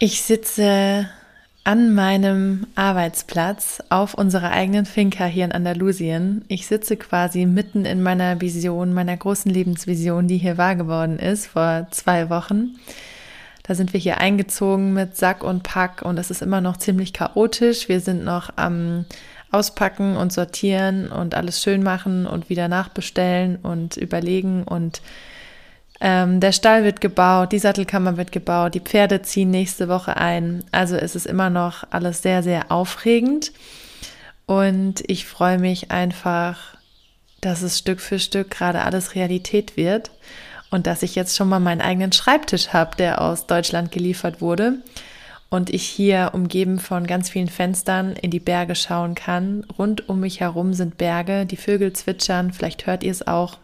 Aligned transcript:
Ich 0.00 0.22
sitze 0.22 1.08
an 1.64 1.92
meinem 1.92 2.68
Arbeitsplatz 2.76 3.82
auf 3.88 4.14
unserer 4.14 4.52
eigenen 4.52 4.86
Finca 4.86 5.24
hier 5.24 5.44
in 5.44 5.50
Andalusien. 5.50 6.44
Ich 6.46 6.68
sitze 6.68 6.96
quasi 6.96 7.46
mitten 7.46 7.84
in 7.84 8.00
meiner 8.00 8.40
Vision, 8.40 8.94
meiner 8.94 9.16
großen 9.16 9.50
Lebensvision, 9.50 10.28
die 10.28 10.38
hier 10.38 10.56
wahr 10.56 10.76
geworden 10.76 11.18
ist 11.18 11.48
vor 11.48 11.88
zwei 11.90 12.30
Wochen. 12.30 12.76
Da 13.64 13.74
sind 13.74 13.92
wir 13.92 13.98
hier 13.98 14.18
eingezogen 14.18 14.94
mit 14.94 15.16
Sack 15.16 15.42
und 15.42 15.64
Pack 15.64 16.02
und 16.02 16.16
es 16.16 16.30
ist 16.30 16.42
immer 16.42 16.60
noch 16.60 16.76
ziemlich 16.76 17.12
chaotisch. 17.12 17.88
Wir 17.88 17.98
sind 17.98 18.24
noch 18.24 18.50
am 18.54 19.04
Auspacken 19.50 20.16
und 20.16 20.32
sortieren 20.32 21.10
und 21.10 21.34
alles 21.34 21.60
schön 21.60 21.82
machen 21.82 22.28
und 22.28 22.50
wieder 22.50 22.68
nachbestellen 22.68 23.56
und 23.56 23.96
überlegen 23.96 24.62
und 24.62 25.02
ähm, 26.00 26.40
der 26.40 26.52
Stall 26.52 26.84
wird 26.84 27.00
gebaut, 27.00 27.52
die 27.52 27.58
Sattelkammer 27.58 28.16
wird 28.16 28.30
gebaut, 28.30 28.74
die 28.74 28.80
Pferde 28.80 29.22
ziehen 29.22 29.50
nächste 29.50 29.88
Woche 29.88 30.16
ein. 30.16 30.64
Also 30.70 30.96
es 30.96 31.16
ist 31.16 31.26
immer 31.26 31.50
noch 31.50 31.84
alles 31.90 32.22
sehr, 32.22 32.42
sehr 32.42 32.70
aufregend. 32.70 33.52
Und 34.46 35.02
ich 35.06 35.26
freue 35.26 35.58
mich 35.58 35.90
einfach, 35.90 36.58
dass 37.40 37.62
es 37.62 37.78
Stück 37.78 38.00
für 38.00 38.18
Stück 38.18 38.50
gerade 38.50 38.82
alles 38.82 39.14
Realität 39.14 39.76
wird 39.76 40.10
und 40.70 40.86
dass 40.86 41.02
ich 41.02 41.14
jetzt 41.14 41.36
schon 41.36 41.48
mal 41.48 41.60
meinen 41.60 41.80
eigenen 41.80 42.12
Schreibtisch 42.12 42.68
habe, 42.68 42.96
der 42.96 43.20
aus 43.20 43.46
Deutschland 43.46 43.92
geliefert 43.92 44.40
wurde. 44.40 44.74
Und 45.50 45.70
ich 45.70 45.82
hier 45.84 46.30
umgeben 46.34 46.78
von 46.78 47.06
ganz 47.06 47.30
vielen 47.30 47.48
Fenstern 47.48 48.12
in 48.12 48.30
die 48.30 48.40
Berge 48.40 48.74
schauen 48.74 49.14
kann. 49.14 49.64
Rund 49.78 50.08
um 50.08 50.20
mich 50.20 50.40
herum 50.40 50.74
sind 50.74 50.98
Berge, 50.98 51.46
die 51.46 51.56
Vögel 51.56 51.92
zwitschern, 51.94 52.52
vielleicht 52.52 52.86
hört 52.86 53.02
ihr 53.02 53.12
es 53.12 53.26
auch. 53.26 53.56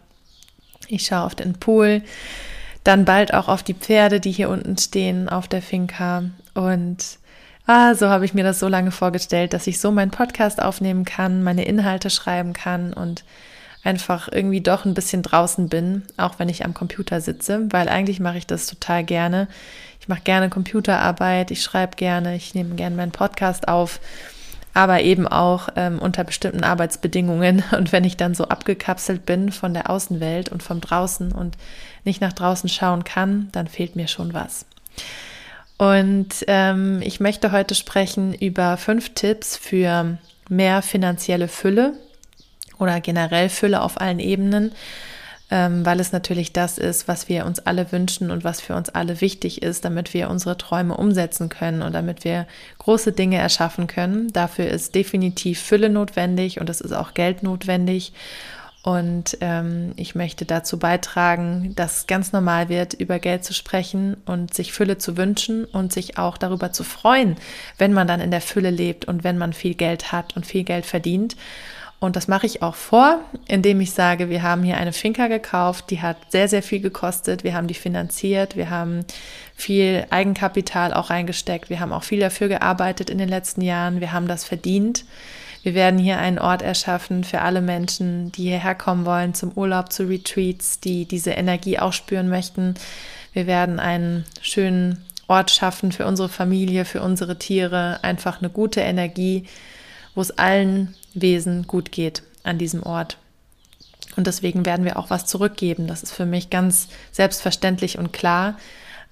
Ich 0.88 1.06
schaue 1.06 1.22
auf 1.22 1.34
den 1.34 1.54
Pool, 1.54 2.02
dann 2.84 3.04
bald 3.04 3.32
auch 3.32 3.48
auf 3.48 3.62
die 3.62 3.74
Pferde, 3.74 4.20
die 4.20 4.32
hier 4.32 4.50
unten 4.50 4.76
stehen 4.76 5.28
auf 5.28 5.48
der 5.48 5.62
Finca. 5.62 6.24
Und 6.54 7.18
ah, 7.66 7.94
so 7.94 8.08
habe 8.08 8.24
ich 8.24 8.34
mir 8.34 8.44
das 8.44 8.60
so 8.60 8.68
lange 8.68 8.90
vorgestellt, 8.90 9.52
dass 9.52 9.66
ich 9.66 9.80
so 9.80 9.90
meinen 9.90 10.10
Podcast 10.10 10.60
aufnehmen 10.62 11.04
kann, 11.04 11.42
meine 11.42 11.64
Inhalte 11.64 12.10
schreiben 12.10 12.52
kann 12.52 12.92
und 12.92 13.24
einfach 13.84 14.28
irgendwie 14.32 14.62
doch 14.62 14.84
ein 14.84 14.94
bisschen 14.94 15.22
draußen 15.22 15.68
bin, 15.68 16.02
auch 16.16 16.38
wenn 16.38 16.48
ich 16.48 16.64
am 16.64 16.74
Computer 16.74 17.20
sitze, 17.20 17.66
weil 17.70 17.88
eigentlich 17.88 18.18
mache 18.18 18.38
ich 18.38 18.46
das 18.46 18.66
total 18.66 19.04
gerne. 19.04 19.46
Ich 20.00 20.08
mache 20.08 20.22
gerne 20.22 20.48
Computerarbeit, 20.48 21.50
ich 21.50 21.62
schreibe 21.62 21.96
gerne, 21.96 22.34
ich 22.34 22.54
nehme 22.54 22.74
gerne 22.74 22.96
meinen 22.96 23.12
Podcast 23.12 23.68
auf 23.68 24.00
aber 24.74 25.02
eben 25.02 25.26
auch 25.26 25.68
ähm, 25.76 26.00
unter 26.00 26.24
bestimmten 26.24 26.64
Arbeitsbedingungen. 26.64 27.62
Und 27.76 27.92
wenn 27.92 28.04
ich 28.04 28.16
dann 28.16 28.34
so 28.34 28.44
abgekapselt 28.44 29.24
bin 29.24 29.52
von 29.52 29.72
der 29.72 29.88
Außenwelt 29.88 30.50
und 30.50 30.62
vom 30.62 30.80
Draußen 30.80 31.32
und 31.32 31.56
nicht 32.04 32.20
nach 32.20 32.32
draußen 32.32 32.68
schauen 32.68 33.04
kann, 33.04 33.48
dann 33.52 33.68
fehlt 33.68 33.96
mir 33.96 34.08
schon 34.08 34.34
was. 34.34 34.66
Und 35.78 36.44
ähm, 36.48 37.00
ich 37.02 37.20
möchte 37.20 37.52
heute 37.52 37.74
sprechen 37.74 38.34
über 38.34 38.76
fünf 38.76 39.14
Tipps 39.14 39.56
für 39.56 40.18
mehr 40.48 40.82
finanzielle 40.82 41.48
Fülle 41.48 41.94
oder 42.78 43.00
generell 43.00 43.48
Fülle 43.48 43.80
auf 43.80 44.00
allen 44.00 44.18
Ebenen 44.18 44.72
weil 45.84 46.00
es 46.00 46.10
natürlich 46.10 46.52
das 46.52 46.78
ist, 46.78 47.06
was 47.06 47.28
wir 47.28 47.46
uns 47.46 47.60
alle 47.60 47.92
wünschen 47.92 48.30
und 48.30 48.42
was 48.42 48.60
für 48.60 48.74
uns 48.74 48.88
alle 48.88 49.20
wichtig 49.20 49.62
ist, 49.62 49.84
damit 49.84 50.12
wir 50.12 50.28
unsere 50.28 50.58
Träume 50.58 50.96
umsetzen 50.96 51.48
können 51.48 51.82
und 51.82 51.92
damit 51.92 52.24
wir 52.24 52.46
große 52.78 53.12
Dinge 53.12 53.36
erschaffen 53.38 53.86
können. 53.86 54.32
Dafür 54.32 54.66
ist 54.66 54.94
definitiv 54.94 55.60
Fülle 55.60 55.90
notwendig 55.90 56.60
und 56.60 56.68
es 56.68 56.80
ist 56.80 56.92
auch 56.92 57.14
Geld 57.14 57.42
notwendig. 57.44 58.12
Und 58.82 59.38
ähm, 59.40 59.92
ich 59.96 60.14
möchte 60.14 60.44
dazu 60.44 60.78
beitragen, 60.78 61.72
dass 61.74 61.98
es 61.98 62.06
ganz 62.06 62.32
normal 62.32 62.68
wird, 62.68 62.92
über 62.92 63.18
Geld 63.18 63.42
zu 63.42 63.54
sprechen 63.54 64.18
und 64.26 64.52
sich 64.52 64.72
Fülle 64.72 64.98
zu 64.98 65.16
wünschen 65.16 65.64
und 65.64 65.90
sich 65.90 66.18
auch 66.18 66.36
darüber 66.36 66.70
zu 66.70 66.84
freuen, 66.84 67.36
wenn 67.78 67.94
man 67.94 68.06
dann 68.06 68.20
in 68.20 68.30
der 68.30 68.42
Fülle 68.42 68.68
lebt 68.70 69.06
und 69.06 69.24
wenn 69.24 69.38
man 69.38 69.54
viel 69.54 69.74
Geld 69.74 70.12
hat 70.12 70.36
und 70.36 70.44
viel 70.44 70.64
Geld 70.64 70.84
verdient. 70.84 71.34
Und 72.04 72.16
das 72.16 72.28
mache 72.28 72.46
ich 72.46 72.62
auch 72.62 72.74
vor, 72.74 73.20
indem 73.48 73.80
ich 73.80 73.92
sage, 73.92 74.28
wir 74.28 74.42
haben 74.42 74.62
hier 74.62 74.76
eine 74.76 74.92
Finca 74.92 75.26
gekauft, 75.28 75.90
die 75.90 76.02
hat 76.02 76.18
sehr, 76.28 76.48
sehr 76.48 76.62
viel 76.62 76.80
gekostet. 76.80 77.44
Wir 77.44 77.54
haben 77.54 77.66
die 77.66 77.74
finanziert, 77.74 78.56
wir 78.56 78.68
haben 78.68 79.06
viel 79.54 80.04
Eigenkapital 80.10 80.92
auch 80.92 81.08
reingesteckt, 81.08 81.70
wir 81.70 81.80
haben 81.80 81.92
auch 81.92 82.02
viel 82.02 82.20
dafür 82.20 82.48
gearbeitet 82.48 83.08
in 83.08 83.16
den 83.16 83.30
letzten 83.30 83.62
Jahren, 83.62 84.00
wir 84.00 84.12
haben 84.12 84.28
das 84.28 84.44
verdient. 84.44 85.06
Wir 85.62 85.74
werden 85.74 85.98
hier 85.98 86.18
einen 86.18 86.38
Ort 86.38 86.60
erschaffen 86.60 87.24
für 87.24 87.40
alle 87.40 87.62
Menschen, 87.62 88.30
die 88.32 88.42
hierher 88.42 88.74
kommen 88.74 89.06
wollen 89.06 89.32
zum 89.32 89.52
Urlaub, 89.52 89.90
zu 89.90 90.06
Retreats, 90.06 90.80
die 90.80 91.06
diese 91.06 91.30
Energie 91.30 91.78
auch 91.78 91.94
spüren 91.94 92.28
möchten. 92.28 92.74
Wir 93.32 93.46
werden 93.46 93.80
einen 93.80 94.26
schönen 94.42 95.06
Ort 95.26 95.50
schaffen 95.50 95.90
für 95.90 96.04
unsere 96.04 96.28
Familie, 96.28 96.84
für 96.84 97.00
unsere 97.00 97.38
Tiere, 97.38 98.00
einfach 98.02 98.40
eine 98.40 98.50
gute 98.50 98.82
Energie, 98.82 99.46
wo 100.14 100.20
es 100.20 100.32
allen 100.32 100.94
Wesen 101.14 101.66
gut 101.66 101.92
geht 101.92 102.22
an 102.42 102.58
diesem 102.58 102.82
Ort. 102.82 103.18
Und 104.16 104.26
deswegen 104.26 104.64
werden 104.64 104.84
wir 104.84 104.98
auch 104.98 105.10
was 105.10 105.26
zurückgeben. 105.26 105.86
Das 105.86 106.02
ist 106.02 106.12
für 106.12 106.26
mich 106.26 106.50
ganz 106.50 106.88
selbstverständlich 107.12 107.98
und 107.98 108.12
klar. 108.12 108.56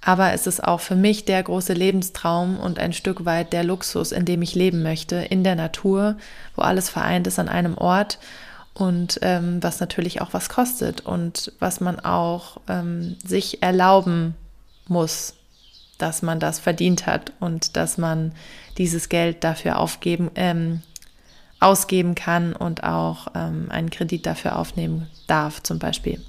Aber 0.05 0.33
es 0.33 0.47
ist 0.47 0.63
auch 0.63 0.81
für 0.81 0.97
mich 0.97 1.25
der 1.25 1.43
große 1.43 1.73
Lebenstraum 1.73 2.59
und 2.59 2.79
ein 2.79 2.93
Stück 2.93 3.25
weit 3.25 3.53
der 3.53 3.63
Luxus, 3.63 4.11
in 4.11 4.25
dem 4.25 4.43
ich 4.43 4.55
leben 4.55 4.83
möchte, 4.83 5.17
in 5.17 5.45
der 5.45 5.55
Natur, 5.55 6.17
wo 6.57 6.63
alles 6.63 6.91
vereint 6.91 7.27
ist 7.29 7.39
an 7.39 7.49
einem 7.49 7.79
Ort 7.79 8.19
und 8.75 9.21
ähm, 9.23 9.63
was 9.63 9.81
natürlich 9.81 10.21
auch 10.21 10.33
was 10.33 10.49
kostet 10.49 11.03
und 11.03 11.53
was 11.61 11.81
man 11.81 12.01
auch 12.01 12.61
ähm, 12.69 13.17
sich 13.25 13.63
erlauben 13.63 14.35
muss, 14.89 15.35
dass 15.99 16.23
man 16.23 16.41
das 16.41 16.59
verdient 16.59 17.07
hat 17.07 17.33
und 17.39 17.77
dass 17.77 17.97
man 17.97 18.33
dieses 18.79 19.09
Geld 19.09 19.45
dafür 19.45 19.79
aufgeben, 19.79 20.31
ähm, 20.35 20.83
ausgeben 21.63 22.15
kann 22.15 22.53
und 22.55 22.85
auch 22.85 23.29
ähm, 23.35 23.67
einen 23.71 23.91
Kredit 23.91 24.27
dafür 24.27 24.59
aufnehmen 24.59 25.09
darf, 25.27 25.63
zum 25.63 25.79
Beispiel. 25.79 26.21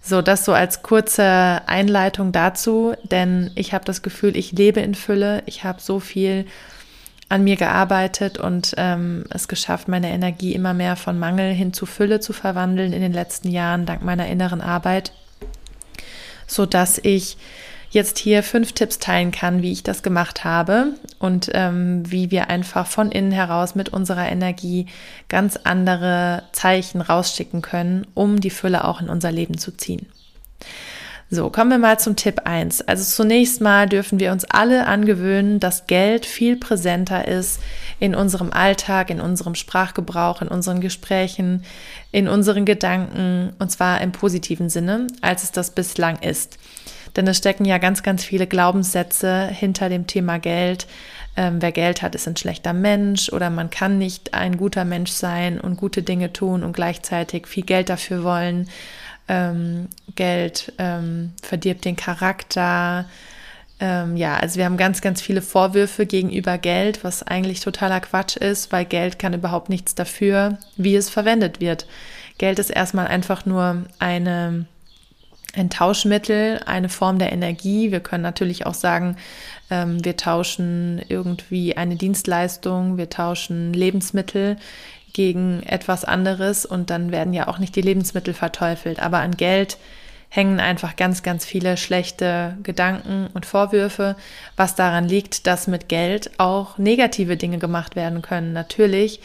So, 0.00 0.20
das 0.20 0.44
so 0.44 0.52
als 0.52 0.82
kurze 0.82 1.62
Einleitung 1.66 2.32
dazu, 2.32 2.94
denn 3.04 3.50
ich 3.54 3.72
habe 3.72 3.86
das 3.86 4.02
Gefühl, 4.02 4.36
ich 4.36 4.52
lebe 4.52 4.80
in 4.80 4.94
Fülle. 4.94 5.42
Ich 5.46 5.64
habe 5.64 5.80
so 5.80 5.98
viel 5.98 6.44
an 7.30 7.42
mir 7.42 7.56
gearbeitet 7.56 8.38
und 8.38 8.74
ähm, 8.76 9.24
es 9.30 9.48
geschafft, 9.48 9.88
meine 9.88 10.10
Energie 10.10 10.54
immer 10.54 10.74
mehr 10.74 10.96
von 10.96 11.18
Mangel 11.18 11.54
hin 11.54 11.72
zu 11.72 11.86
Fülle 11.86 12.20
zu 12.20 12.32
verwandeln 12.32 12.92
in 12.92 13.00
den 13.00 13.12
letzten 13.12 13.50
Jahren, 13.50 13.86
dank 13.86 14.02
meiner 14.02 14.26
inneren 14.28 14.60
Arbeit, 14.60 15.12
so 16.46 16.66
dass 16.66 16.98
ich 16.98 17.38
jetzt 17.94 18.18
hier 18.18 18.42
fünf 18.42 18.72
Tipps 18.72 18.98
teilen 18.98 19.30
kann, 19.30 19.62
wie 19.62 19.72
ich 19.72 19.82
das 19.82 20.02
gemacht 20.02 20.44
habe 20.44 20.94
und 21.18 21.50
ähm, 21.54 22.02
wie 22.10 22.30
wir 22.30 22.50
einfach 22.50 22.86
von 22.86 23.10
innen 23.10 23.32
heraus 23.32 23.74
mit 23.74 23.88
unserer 23.88 24.28
Energie 24.28 24.86
ganz 25.28 25.58
andere 25.64 26.42
Zeichen 26.52 27.00
rausschicken 27.00 27.62
können, 27.62 28.06
um 28.14 28.40
die 28.40 28.50
Fülle 28.50 28.84
auch 28.84 29.00
in 29.00 29.08
unser 29.08 29.32
Leben 29.32 29.56
zu 29.56 29.76
ziehen. 29.76 30.06
So, 31.30 31.50
kommen 31.50 31.70
wir 31.70 31.78
mal 31.78 31.98
zum 31.98 32.16
Tipp 32.16 32.42
1. 32.44 32.82
Also 32.82 33.02
zunächst 33.02 33.60
mal 33.60 33.88
dürfen 33.88 34.20
wir 34.20 34.30
uns 34.30 34.44
alle 34.44 34.86
angewöhnen, 34.86 35.58
dass 35.58 35.86
Geld 35.86 36.26
viel 36.26 36.56
präsenter 36.56 37.26
ist 37.26 37.60
in 37.98 38.14
unserem 38.14 38.52
Alltag, 38.52 39.10
in 39.10 39.20
unserem 39.20 39.54
Sprachgebrauch, 39.54 40.42
in 40.42 40.48
unseren 40.48 40.80
Gesprächen, 40.80 41.64
in 42.12 42.28
unseren 42.28 42.64
Gedanken, 42.64 43.54
und 43.58 43.70
zwar 43.70 44.00
im 44.00 44.12
positiven 44.12 44.68
Sinne, 44.68 45.06
als 45.22 45.42
es 45.42 45.50
das 45.50 45.70
bislang 45.70 46.18
ist. 46.18 46.58
Denn 47.16 47.26
es 47.26 47.38
stecken 47.38 47.64
ja 47.64 47.78
ganz, 47.78 48.02
ganz 48.02 48.24
viele 48.24 48.46
Glaubenssätze 48.46 49.46
hinter 49.46 49.88
dem 49.88 50.06
Thema 50.06 50.38
Geld. 50.38 50.86
Ähm, 51.36 51.60
wer 51.60 51.72
Geld 51.72 52.02
hat, 52.02 52.14
ist 52.14 52.28
ein 52.28 52.36
schlechter 52.36 52.72
Mensch 52.72 53.28
oder 53.32 53.50
man 53.50 53.70
kann 53.70 53.98
nicht 53.98 54.34
ein 54.34 54.56
guter 54.56 54.84
Mensch 54.84 55.10
sein 55.10 55.60
und 55.60 55.76
gute 55.76 56.02
Dinge 56.02 56.32
tun 56.32 56.62
und 56.62 56.74
gleichzeitig 56.74 57.46
viel 57.46 57.64
Geld 57.64 57.88
dafür 57.88 58.22
wollen. 58.22 58.68
Ähm, 59.26 59.88
Geld 60.14 60.72
ähm, 60.78 61.32
verdirbt 61.42 61.84
den 61.84 61.96
Charakter. 61.96 63.06
Ähm, 63.80 64.16
ja, 64.16 64.36
also 64.36 64.58
wir 64.58 64.64
haben 64.64 64.76
ganz, 64.76 65.00
ganz 65.00 65.20
viele 65.20 65.42
Vorwürfe 65.42 66.06
gegenüber 66.06 66.58
Geld, 66.58 67.02
was 67.02 67.24
eigentlich 67.24 67.60
totaler 67.60 68.00
Quatsch 68.00 68.36
ist, 68.36 68.70
weil 68.70 68.84
Geld 68.84 69.18
kann 69.18 69.34
überhaupt 69.34 69.68
nichts 69.68 69.94
dafür, 69.94 70.58
wie 70.76 70.94
es 70.94 71.10
verwendet 71.10 71.60
wird. 71.60 71.86
Geld 72.38 72.58
ist 72.58 72.70
erstmal 72.70 73.08
einfach 73.08 73.46
nur 73.46 73.84
eine 73.98 74.66
ein 75.56 75.70
Tauschmittel, 75.70 76.60
eine 76.66 76.88
Form 76.88 77.18
der 77.18 77.32
Energie. 77.32 77.90
Wir 77.90 78.00
können 78.00 78.22
natürlich 78.22 78.66
auch 78.66 78.74
sagen, 78.74 79.16
ähm, 79.70 80.04
wir 80.04 80.16
tauschen 80.16 81.00
irgendwie 81.08 81.76
eine 81.76 81.96
Dienstleistung, 81.96 82.96
wir 82.96 83.10
tauschen 83.10 83.72
Lebensmittel 83.72 84.56
gegen 85.12 85.62
etwas 85.62 86.04
anderes 86.04 86.66
und 86.66 86.90
dann 86.90 87.12
werden 87.12 87.32
ja 87.32 87.48
auch 87.48 87.58
nicht 87.58 87.76
die 87.76 87.80
Lebensmittel 87.80 88.34
verteufelt. 88.34 89.00
Aber 89.00 89.18
an 89.18 89.36
Geld 89.36 89.78
hängen 90.28 90.58
einfach 90.58 90.96
ganz, 90.96 91.22
ganz 91.22 91.44
viele 91.44 91.76
schlechte 91.76 92.58
Gedanken 92.64 93.28
und 93.32 93.46
Vorwürfe, 93.46 94.16
was 94.56 94.74
daran 94.74 95.06
liegt, 95.06 95.46
dass 95.46 95.68
mit 95.68 95.88
Geld 95.88 96.32
auch 96.38 96.76
negative 96.76 97.36
Dinge 97.36 97.58
gemacht 97.58 97.94
werden 97.94 98.20
können. 98.20 98.52
Natürlich, 98.52 99.20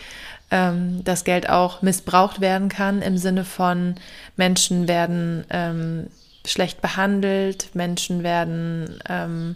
ähm, 0.52 1.04
dass 1.04 1.24
Geld 1.24 1.50
auch 1.50 1.82
missbraucht 1.82 2.42
werden 2.42 2.70
kann 2.70 3.02
im 3.02 3.18
Sinne 3.18 3.44
von 3.44 3.96
Menschen 4.38 4.88
werden 4.88 5.46
ähm, 5.50 6.08
schlecht 6.46 6.82
behandelt, 6.82 7.70
Menschen 7.74 8.24
werden 8.24 9.00
ähm, 9.08 9.56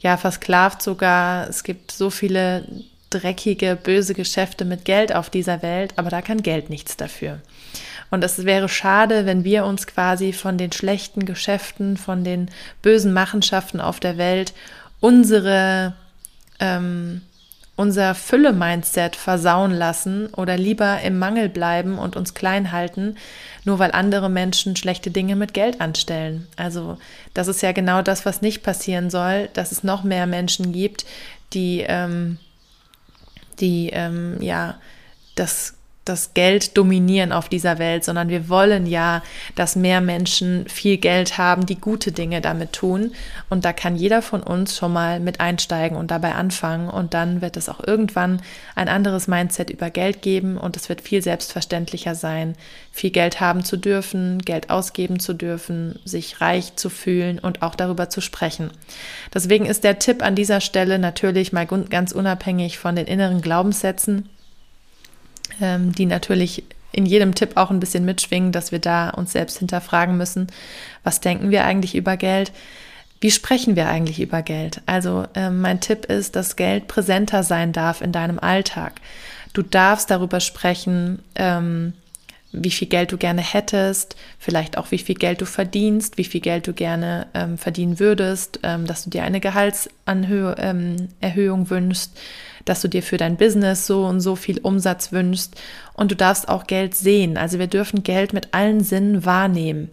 ja 0.00 0.16
versklavt 0.16 0.82
sogar. 0.82 1.48
Es 1.48 1.64
gibt 1.64 1.92
so 1.92 2.10
viele 2.10 2.66
dreckige, 3.10 3.76
böse 3.76 4.14
Geschäfte 4.14 4.64
mit 4.64 4.84
Geld 4.84 5.14
auf 5.14 5.30
dieser 5.30 5.62
Welt, 5.62 5.94
aber 5.96 6.10
da 6.10 6.22
kann 6.22 6.42
Geld 6.42 6.70
nichts 6.70 6.96
dafür. 6.96 7.40
Und 8.10 8.22
es 8.22 8.44
wäre 8.44 8.68
schade, 8.68 9.26
wenn 9.26 9.44
wir 9.44 9.64
uns 9.64 9.86
quasi 9.86 10.32
von 10.32 10.58
den 10.58 10.72
schlechten 10.72 11.24
Geschäften, 11.24 11.96
von 11.96 12.24
den 12.24 12.50
bösen 12.82 13.12
Machenschaften 13.12 13.80
auf 13.80 14.00
der 14.00 14.18
Welt 14.18 14.52
unsere 15.00 15.94
ähm, 16.60 17.22
unser 17.76 18.14
Fülle-Mindset 18.14 19.16
versauen 19.16 19.72
lassen 19.72 20.32
oder 20.34 20.56
lieber 20.56 21.00
im 21.00 21.18
Mangel 21.18 21.48
bleiben 21.48 21.98
und 21.98 22.14
uns 22.14 22.34
klein 22.34 22.70
halten, 22.70 23.16
nur 23.64 23.78
weil 23.78 23.90
andere 23.90 24.28
Menschen 24.30 24.76
schlechte 24.76 25.10
Dinge 25.10 25.34
mit 25.34 25.54
Geld 25.54 25.80
anstellen. 25.80 26.46
Also 26.56 26.98
das 27.34 27.48
ist 27.48 27.62
ja 27.62 27.72
genau 27.72 28.02
das, 28.02 28.24
was 28.24 28.42
nicht 28.42 28.62
passieren 28.62 29.10
soll, 29.10 29.48
dass 29.54 29.72
es 29.72 29.82
noch 29.82 30.04
mehr 30.04 30.26
Menschen 30.26 30.72
gibt, 30.72 31.04
die, 31.52 31.84
ähm, 31.86 32.38
die 33.58 33.90
ähm, 33.92 34.40
ja 34.40 34.76
das 35.34 35.74
das 36.04 36.34
Geld 36.34 36.76
dominieren 36.76 37.32
auf 37.32 37.48
dieser 37.48 37.78
Welt, 37.78 38.04
sondern 38.04 38.28
wir 38.28 38.48
wollen 38.48 38.86
ja, 38.86 39.22
dass 39.54 39.74
mehr 39.74 40.00
Menschen 40.00 40.68
viel 40.68 40.98
Geld 40.98 41.38
haben, 41.38 41.64
die 41.64 41.80
gute 41.80 42.12
Dinge 42.12 42.40
damit 42.40 42.74
tun. 42.74 43.12
Und 43.48 43.64
da 43.64 43.72
kann 43.72 43.96
jeder 43.96 44.20
von 44.20 44.42
uns 44.42 44.76
schon 44.76 44.92
mal 44.92 45.18
mit 45.18 45.40
einsteigen 45.40 45.96
und 45.96 46.10
dabei 46.10 46.34
anfangen. 46.34 46.88
Und 46.90 47.14
dann 47.14 47.40
wird 47.40 47.56
es 47.56 47.68
auch 47.68 47.82
irgendwann 47.82 48.42
ein 48.74 48.88
anderes 48.88 49.28
Mindset 49.28 49.70
über 49.70 49.90
Geld 49.90 50.20
geben 50.20 50.58
und 50.58 50.76
es 50.76 50.88
wird 50.88 51.00
viel 51.00 51.22
selbstverständlicher 51.22 52.14
sein, 52.14 52.54
viel 52.92 53.10
Geld 53.10 53.40
haben 53.40 53.64
zu 53.64 53.76
dürfen, 53.76 54.40
Geld 54.40 54.70
ausgeben 54.70 55.20
zu 55.20 55.32
dürfen, 55.32 55.98
sich 56.04 56.40
reich 56.40 56.76
zu 56.76 56.90
fühlen 56.90 57.38
und 57.38 57.62
auch 57.62 57.74
darüber 57.74 58.10
zu 58.10 58.20
sprechen. 58.20 58.70
Deswegen 59.32 59.64
ist 59.64 59.84
der 59.84 59.98
Tipp 59.98 60.22
an 60.22 60.34
dieser 60.34 60.60
Stelle 60.60 60.98
natürlich 60.98 61.52
mal 61.52 61.66
ganz 61.66 62.12
unabhängig 62.12 62.78
von 62.78 62.94
den 62.94 63.06
inneren 63.06 63.40
Glaubenssätzen, 63.40 64.28
die 65.60 66.06
natürlich 66.06 66.64
in 66.94 67.06
jedem 67.06 67.34
Tipp 67.34 67.56
auch 67.56 67.70
ein 67.70 67.80
bisschen 67.80 68.04
mitschwingen, 68.04 68.52
dass 68.52 68.72
wir 68.72 68.78
da 68.78 69.10
uns 69.10 69.32
selbst 69.32 69.58
hinterfragen 69.58 70.16
müssen, 70.16 70.46
was 71.02 71.20
denken 71.20 71.50
wir 71.50 71.64
eigentlich 71.64 71.94
über 71.94 72.16
Geld? 72.16 72.52
Wie 73.20 73.30
sprechen 73.30 73.74
wir 73.74 73.88
eigentlich 73.88 74.20
über 74.20 74.42
Geld? 74.42 74.82
Also 74.86 75.24
äh, 75.34 75.50
mein 75.50 75.80
Tipp 75.80 76.06
ist, 76.06 76.36
dass 76.36 76.56
Geld 76.56 76.88
präsenter 76.88 77.42
sein 77.42 77.72
darf 77.72 78.00
in 78.00 78.12
deinem 78.12 78.38
Alltag. 78.38 79.00
Du 79.52 79.62
darfst 79.62 80.10
darüber 80.10 80.40
sprechen, 80.40 81.20
ähm, 81.34 81.94
wie 82.52 82.70
viel 82.70 82.88
Geld 82.88 83.10
du 83.10 83.16
gerne 83.16 83.42
hättest, 83.42 84.16
vielleicht 84.38 84.78
auch 84.78 84.90
wie 84.90 84.98
viel 84.98 85.16
Geld 85.16 85.40
du 85.40 85.46
verdienst, 85.46 86.18
wie 86.18 86.24
viel 86.24 86.40
Geld 86.40 86.66
du 86.66 86.72
gerne 86.72 87.26
ähm, 87.34 87.58
verdienen 87.58 87.98
würdest, 87.98 88.60
ähm, 88.62 88.86
dass 88.86 89.04
du 89.04 89.10
dir 89.10 89.24
eine 89.24 89.40
Gehaltserhöhung 89.40 90.54
ähm, 90.58 91.70
wünschst, 91.70 92.12
dass 92.64 92.80
du 92.80 92.88
dir 92.88 93.02
für 93.02 93.16
dein 93.16 93.36
Business 93.36 93.86
so 93.86 94.04
und 94.04 94.20
so 94.20 94.36
viel 94.36 94.58
Umsatz 94.60 95.12
wünschst 95.12 95.54
und 95.94 96.10
du 96.10 96.16
darfst 96.16 96.48
auch 96.48 96.66
Geld 96.66 96.94
sehen. 96.94 97.36
Also 97.36 97.58
wir 97.58 97.66
dürfen 97.66 98.02
Geld 98.02 98.32
mit 98.32 98.54
allen 98.54 98.80
Sinnen 98.82 99.24
wahrnehmen. 99.24 99.90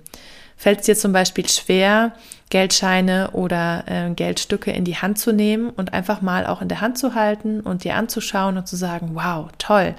Fällt 0.57 0.81
es 0.81 0.85
dir 0.85 0.95
zum 0.95 1.11
Beispiel 1.11 1.49
schwer, 1.49 2.13
Geldscheine 2.51 3.31
oder 3.31 3.85
äh, 3.87 4.13
Geldstücke 4.13 4.71
in 4.71 4.85
die 4.85 4.97
Hand 4.97 5.17
zu 5.17 5.31
nehmen 5.31 5.69
und 5.69 5.93
einfach 5.93 6.21
mal 6.21 6.45
auch 6.45 6.61
in 6.61 6.67
der 6.67 6.81
Hand 6.81 6.97
zu 6.97 7.15
halten 7.15 7.61
und 7.61 7.83
dir 7.83 7.95
anzuschauen 7.95 8.57
und 8.57 8.67
zu 8.67 8.75
sagen, 8.75 9.11
wow, 9.13 9.49
toll, 9.57 9.95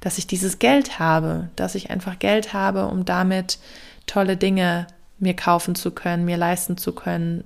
dass 0.00 0.18
ich 0.18 0.26
dieses 0.26 0.58
Geld 0.58 0.98
habe, 0.98 1.48
dass 1.56 1.74
ich 1.74 1.90
einfach 1.90 2.18
Geld 2.18 2.52
habe, 2.52 2.86
um 2.86 3.04
damit 3.04 3.58
tolle 4.06 4.36
Dinge 4.36 4.86
mir 5.18 5.34
kaufen 5.34 5.74
zu 5.74 5.92
können, 5.92 6.24
mir 6.24 6.36
leisten 6.36 6.76
zu 6.76 6.92
können, 6.92 7.44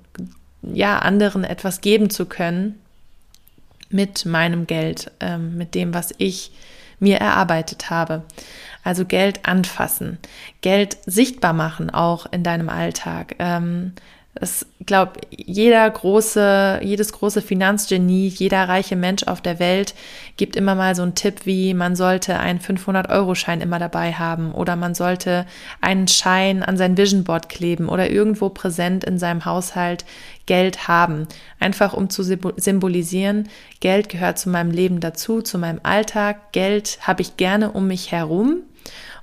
ja, 0.62 0.98
anderen 0.98 1.44
etwas 1.44 1.82
geben 1.82 2.10
zu 2.10 2.26
können, 2.26 2.80
mit 3.96 4.26
meinem 4.26 4.66
Geld, 4.66 5.10
ähm, 5.20 5.56
mit 5.56 5.74
dem, 5.74 5.94
was 5.94 6.14
ich 6.18 6.52
mir 7.00 7.16
erarbeitet 7.16 7.90
habe. 7.90 8.22
Also 8.84 9.04
Geld 9.04 9.46
anfassen, 9.46 10.18
Geld 10.60 10.98
sichtbar 11.06 11.52
machen, 11.52 11.90
auch 11.90 12.26
in 12.30 12.44
deinem 12.44 12.68
Alltag. 12.68 13.34
Ähm, 13.40 13.94
es 14.40 14.66
glaube 14.84 15.20
jeder 15.30 15.88
große, 15.88 16.80
jedes 16.82 17.12
große 17.12 17.42
Finanzgenie, 17.42 18.28
jeder 18.28 18.68
reiche 18.68 18.96
Mensch 18.96 19.24
auf 19.24 19.40
der 19.40 19.58
Welt 19.58 19.94
gibt 20.36 20.54
immer 20.54 20.74
mal 20.74 20.94
so 20.94 21.02
einen 21.02 21.14
Tipp 21.14 21.44
wie 21.44 21.74
man 21.74 21.96
sollte 21.96 22.38
einen 22.38 22.60
500 22.60 23.08
Euro 23.08 23.34
Schein 23.34 23.60
immer 23.60 23.78
dabei 23.78 24.12
haben 24.12 24.52
oder 24.52 24.76
man 24.76 24.94
sollte 24.94 25.46
einen 25.80 26.08
Schein 26.08 26.62
an 26.62 26.76
sein 26.76 26.96
Vision 26.96 27.24
Board 27.24 27.48
kleben 27.48 27.88
oder 27.88 28.10
irgendwo 28.10 28.48
präsent 28.48 29.04
in 29.04 29.18
seinem 29.18 29.44
Haushalt 29.44 30.04
Geld 30.46 30.86
haben. 30.86 31.26
Einfach 31.58 31.92
um 31.92 32.08
zu 32.08 32.22
symbolisieren, 32.22 33.48
Geld 33.80 34.08
gehört 34.08 34.38
zu 34.38 34.48
meinem 34.48 34.70
Leben 34.70 35.00
dazu, 35.00 35.42
zu 35.42 35.58
meinem 35.58 35.80
Alltag. 35.82 36.52
Geld 36.52 36.98
habe 37.02 37.22
ich 37.22 37.36
gerne 37.36 37.72
um 37.72 37.88
mich 37.88 38.12
herum. 38.12 38.62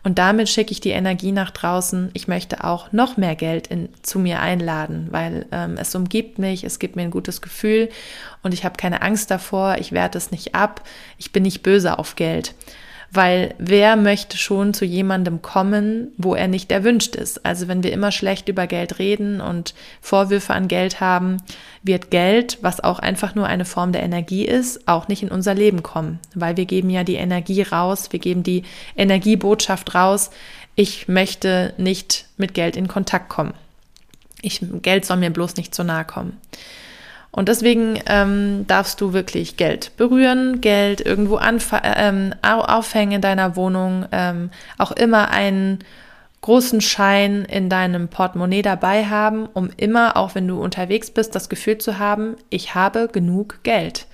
Und 0.03 0.19
damit 0.19 0.49
schicke 0.49 0.71
ich 0.71 0.81
die 0.81 0.89
Energie 0.89 1.31
nach 1.31 1.49
draußen. 1.49 2.11
Ich 2.13 2.27
möchte 2.27 2.63
auch 2.63 2.91
noch 2.91 3.15
mehr 3.15 3.35
Geld 3.35 3.67
in, 3.67 3.89
zu 4.01 4.19
mir 4.19 4.41
einladen, 4.41 5.07
weil 5.11 5.45
ähm, 5.51 5.77
es 5.77 5.95
umgibt 5.95 6.39
mich, 6.39 6.65
es 6.65 6.77
gibt 6.77 6.97
mir 6.97 7.03
ein 7.03 7.11
gutes 7.11 7.41
Gefühl 7.41 7.89
und 8.41 8.53
ich 8.53 8.65
habe 8.65 8.75
keine 8.75 9.01
Angst 9.01 9.31
davor, 9.31 9.77
ich 9.79 9.93
werte 9.93 10.17
es 10.17 10.31
nicht 10.31 10.55
ab, 10.55 10.83
ich 11.17 11.31
bin 11.31 11.43
nicht 11.43 11.63
böse 11.63 11.97
auf 11.97 12.15
Geld. 12.15 12.53
Weil 13.15 13.53
wer 13.59 13.95
möchte 13.95 14.39
schon 14.39 14.73
zu 14.73 14.85
jemandem 14.85 15.43
kommen, 15.43 16.11
wo 16.17 16.33
er 16.33 16.47
nicht 16.47 16.71
erwünscht 16.71 17.15
ist? 17.15 17.45
Also 17.45 17.67
wenn 17.67 17.83
wir 17.83 17.93
immer 17.93 18.11
schlecht 18.11 18.49
über 18.49 18.65
Geld 18.65 18.97
reden 18.97 19.39
und 19.39 19.75
Vorwürfe 20.01 20.51
an 20.55 20.67
Geld 20.67 20.99
haben, 20.99 21.37
wird 21.83 22.09
Geld, 22.09 22.57
was 22.61 22.83
auch 22.83 22.97
einfach 22.97 23.35
nur 23.35 23.45
eine 23.45 23.65
Form 23.65 23.91
der 23.91 24.01
Energie 24.01 24.45
ist, 24.45 24.87
auch 24.87 25.09
nicht 25.09 25.21
in 25.21 25.29
unser 25.29 25.53
Leben 25.53 25.83
kommen. 25.83 26.19
Weil 26.33 26.57
wir 26.57 26.65
geben 26.65 26.89
ja 26.89 27.03
die 27.03 27.15
Energie 27.15 27.61
raus, 27.61 28.11
wir 28.11 28.19
geben 28.19 28.41
die 28.41 28.63
Energiebotschaft 28.97 29.93
raus. 29.93 30.31
Ich 30.73 31.07
möchte 31.07 31.75
nicht 31.77 32.25
mit 32.37 32.55
Geld 32.55 32.75
in 32.75 32.87
Kontakt 32.87 33.29
kommen. 33.29 33.53
Ich, 34.41 34.59
Geld 34.81 35.05
soll 35.05 35.17
mir 35.17 35.29
bloß 35.29 35.55
nicht 35.57 35.75
zu 35.75 35.83
nahe 35.83 36.03
kommen. 36.03 36.37
Und 37.35 37.49
deswegen 37.49 37.99
ähm, 38.05 38.65
darfst 38.67 39.01
du 39.01 39.11
wirklich 39.11 39.57
Geld 39.57 39.97
berühren, 39.97 40.61
Geld 40.61 41.01
irgendwo 41.01 41.39
ähm, 41.41 42.35
aufhängen 42.43 43.13
in 43.13 43.21
deiner 43.21 43.55
Wohnung, 43.55 44.05
ähm, 44.11 44.51
auch 44.77 44.91
immer 44.91 45.31
einen 45.31 45.79
großen 46.41 46.79
Schein 46.79 47.43
in 47.45 47.69
deinem 47.69 48.07
Portemonnaie 48.07 48.61
dabei 48.61 49.05
haben, 49.05 49.47
um 49.47 49.71
immer, 49.77 50.15
auch 50.15 50.35
wenn 50.35 50.47
du 50.47 50.61
unterwegs 50.61 51.09
bist, 51.09 51.33
das 51.33 51.49
Gefühl 51.49 51.79
zu 51.79 51.97
haben, 51.97 52.35
ich 52.51 52.75
habe 52.75 53.09
genug 53.11 53.63
Geld. 53.63 54.05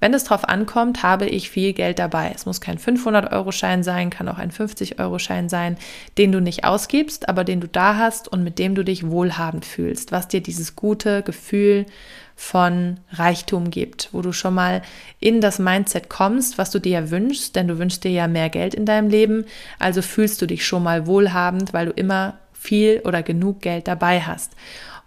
Wenn 0.00 0.14
es 0.14 0.24
drauf 0.24 0.48
ankommt, 0.48 1.02
habe 1.02 1.26
ich 1.26 1.50
viel 1.50 1.74
Geld 1.74 1.98
dabei. 1.98 2.32
Es 2.34 2.46
muss 2.46 2.60
kein 2.60 2.78
500-Euro-Schein 2.78 3.82
sein, 3.82 4.10
kann 4.10 4.28
auch 4.28 4.38
ein 4.38 4.50
50-Euro-Schein 4.50 5.48
sein, 5.48 5.76
den 6.18 6.32
du 6.32 6.40
nicht 6.40 6.64
ausgibst, 6.64 7.28
aber 7.28 7.44
den 7.44 7.60
du 7.60 7.68
da 7.68 7.96
hast 7.96 8.26
und 8.26 8.42
mit 8.42 8.58
dem 8.58 8.74
du 8.74 8.82
dich 8.82 9.08
wohlhabend 9.08 9.64
fühlst, 9.64 10.10
was 10.10 10.28
dir 10.28 10.42
dieses 10.42 10.74
gute 10.74 11.22
Gefühl 11.22 11.86
von 12.34 12.98
Reichtum 13.12 13.70
gibt, 13.70 14.08
wo 14.12 14.22
du 14.22 14.32
schon 14.32 14.54
mal 14.54 14.80
in 15.20 15.42
das 15.42 15.58
Mindset 15.58 16.08
kommst, 16.08 16.56
was 16.56 16.70
du 16.70 16.78
dir 16.78 16.92
ja 16.92 17.10
wünschst, 17.10 17.54
denn 17.54 17.68
du 17.68 17.78
wünschst 17.78 18.02
dir 18.02 18.10
ja 18.10 18.28
mehr 18.28 18.48
Geld 18.48 18.74
in 18.74 18.86
deinem 18.86 19.10
Leben, 19.10 19.44
also 19.78 20.00
fühlst 20.00 20.40
du 20.40 20.46
dich 20.46 20.64
schon 20.64 20.82
mal 20.82 21.06
wohlhabend, 21.06 21.74
weil 21.74 21.86
du 21.86 21.92
immer 21.92 22.38
viel 22.54 23.02
oder 23.04 23.22
genug 23.22 23.60
Geld 23.60 23.88
dabei 23.88 24.22
hast. 24.22 24.52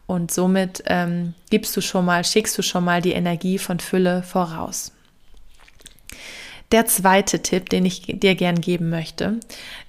Und 0.05 0.31
somit 0.31 0.83
ähm, 0.87 1.33
gibst 1.49 1.75
du 1.77 1.81
schon 1.81 2.05
mal, 2.05 2.23
schickst 2.23 2.57
du 2.57 2.61
schon 2.61 2.83
mal 2.83 3.01
die 3.01 3.13
Energie 3.13 3.57
von 3.57 3.79
Fülle 3.79 4.23
voraus. 4.23 4.91
Der 6.71 6.87
zweite 6.87 7.41
Tipp, 7.41 7.69
den 7.69 7.85
ich 7.85 8.01
dir 8.01 8.33
gern 8.33 8.59
geben 8.59 8.89
möchte, 8.89 9.39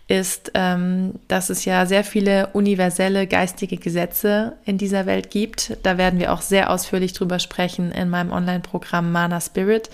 ist, 0.07 0.51
ähm, 0.53 1.15
dass 1.29 1.49
es 1.49 1.65
ja 1.65 1.87
sehr 1.87 2.05
viele 2.05 2.49
universelle 2.49 3.27
geistige 3.27 3.79
Gesetze 3.79 4.53
in 4.67 4.77
dieser 4.77 5.07
Welt 5.07 5.31
gibt. 5.31 5.79
Da 5.83 5.97
werden 5.97 6.21
wir 6.21 6.33
auch 6.33 6.43
sehr 6.43 6.69
ausführlich 6.69 7.15
drüber 7.15 7.39
sprechen 7.39 7.91
in 7.91 8.11
meinem 8.11 8.33
Online-Programm 8.33 9.13
Mana 9.13 9.41
Spirit. 9.41 9.89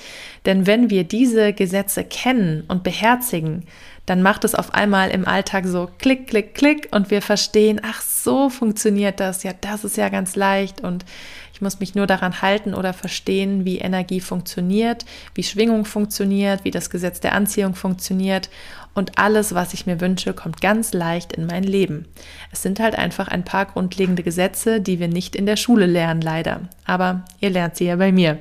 Denn 0.46 0.66
wenn 0.66 0.90
wir 0.90 1.04
diese 1.04 1.52
Gesetze 1.52 2.02
kennen 2.02 2.64
und 2.66 2.82
beherzigen, 2.82 3.66
dann 4.10 4.22
macht 4.22 4.42
es 4.42 4.56
auf 4.56 4.74
einmal 4.74 5.10
im 5.10 5.24
Alltag 5.24 5.66
so 5.66 5.88
klick, 5.98 6.26
klick, 6.26 6.56
klick 6.56 6.88
und 6.90 7.12
wir 7.12 7.22
verstehen, 7.22 7.80
ach 7.84 8.02
so 8.02 8.50
funktioniert 8.50 9.20
das, 9.20 9.44
ja, 9.44 9.52
das 9.60 9.84
ist 9.84 9.96
ja 9.96 10.08
ganz 10.08 10.34
leicht 10.34 10.80
und 10.80 11.04
ich 11.52 11.60
muss 11.60 11.78
mich 11.78 11.94
nur 11.94 12.08
daran 12.08 12.42
halten 12.42 12.74
oder 12.74 12.92
verstehen, 12.92 13.64
wie 13.64 13.78
Energie 13.78 14.20
funktioniert, 14.20 15.04
wie 15.34 15.44
Schwingung 15.44 15.84
funktioniert, 15.84 16.64
wie 16.64 16.72
das 16.72 16.90
Gesetz 16.90 17.20
der 17.20 17.34
Anziehung 17.34 17.76
funktioniert 17.76 18.50
und 18.94 19.18
alles, 19.18 19.54
was 19.54 19.72
ich 19.72 19.86
mir 19.86 20.00
wünsche, 20.00 20.32
kommt 20.32 20.60
ganz 20.60 20.92
leicht 20.92 21.32
in 21.32 21.46
mein 21.46 21.62
Leben. 21.62 22.06
Es 22.52 22.62
sind 22.62 22.80
halt 22.80 22.96
einfach 22.96 23.28
ein 23.28 23.44
paar 23.44 23.66
grundlegende 23.66 24.22
Gesetze, 24.22 24.80
die 24.80 24.98
wir 24.98 25.08
nicht 25.08 25.36
in 25.36 25.46
der 25.46 25.56
Schule 25.56 25.86
lernen, 25.86 26.20
leider. 26.20 26.62
Aber 26.84 27.24
ihr 27.40 27.50
lernt 27.50 27.76
sie 27.76 27.86
ja 27.86 27.96
bei 27.96 28.10
mir. 28.12 28.38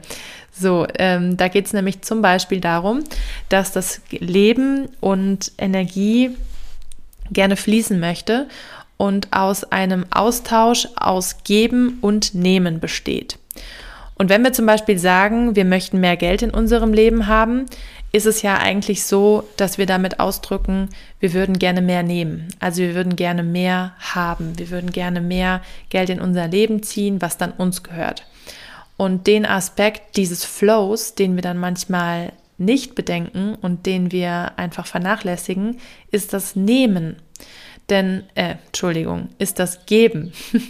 So, 0.51 0.88
ähm, 0.98 1.38
da 1.38 1.48
geht 1.48 1.68
es 1.68 1.74
nämlich 1.74 2.01
zum 2.01 2.22
Beispiel 2.22 2.60
darum, 2.60 3.03
dass 3.48 3.72
das 3.72 4.01
Leben 4.10 4.89
und 5.00 5.51
Energie 5.58 6.32
gerne 7.32 7.56
fließen 7.56 8.00
möchte 8.00 8.48
und 8.98 9.32
aus 9.32 9.63
einem 9.72 10.06
Austausch 10.10 10.88
aus 10.96 11.44
Geben 11.44 12.00
und 12.01 12.34
Nehmen 12.34 12.79
besteht. 12.79 13.38
Und 14.15 14.27
wenn 14.27 14.44
wir 14.44 14.51
zum 14.51 14.65
Beispiel 14.65 15.00
sagen, 15.00 15.56
wir 15.56 15.63
möchten 15.63 16.01
mehr 16.01 16.18
Geld 16.18 16.41
in 16.41 16.50
unserem 16.50 16.91
Leben 16.91 17.27
haben, 17.27 17.68
ist 18.11 18.25
es 18.25 18.41
ja 18.41 18.57
eigentlich 18.57 19.03
so, 19.03 19.47
dass 19.57 19.77
wir 19.77 19.85
damit 19.85 20.19
ausdrücken, 20.19 20.89
wir 21.19 21.33
würden 21.33 21.59
gerne 21.59 21.81
mehr 21.81 22.03
nehmen. 22.03 22.47
Also 22.59 22.81
wir 22.81 22.95
würden 22.95 23.15
gerne 23.15 23.43
mehr 23.43 23.93
haben. 23.99 24.57
Wir 24.57 24.69
würden 24.71 24.91
gerne 24.91 25.21
mehr 25.21 25.61
Geld 25.89 26.09
in 26.09 26.19
unser 26.19 26.47
Leben 26.47 26.81
ziehen, 26.81 27.21
was 27.21 27.37
dann 27.37 27.51
uns 27.51 27.83
gehört. 27.83 28.25
Und 28.97 29.27
den 29.27 29.45
Aspekt 29.45 30.17
dieses 30.17 30.43
Flows, 30.43 31.15
den 31.15 31.35
wir 31.35 31.41
dann 31.41 31.57
manchmal 31.57 32.33
nicht 32.57 32.95
bedenken 32.95 33.55
und 33.55 33.85
den 33.85 34.11
wir 34.11 34.53
einfach 34.57 34.85
vernachlässigen, 34.85 35.77
ist 36.11 36.33
das 36.33 36.55
Nehmen. 36.55 37.15
Denn, 37.89 38.23
äh, 38.35 38.55
Entschuldigung, 38.67 39.29
ist 39.39 39.59
das 39.59 39.85
Geben. 39.85 40.31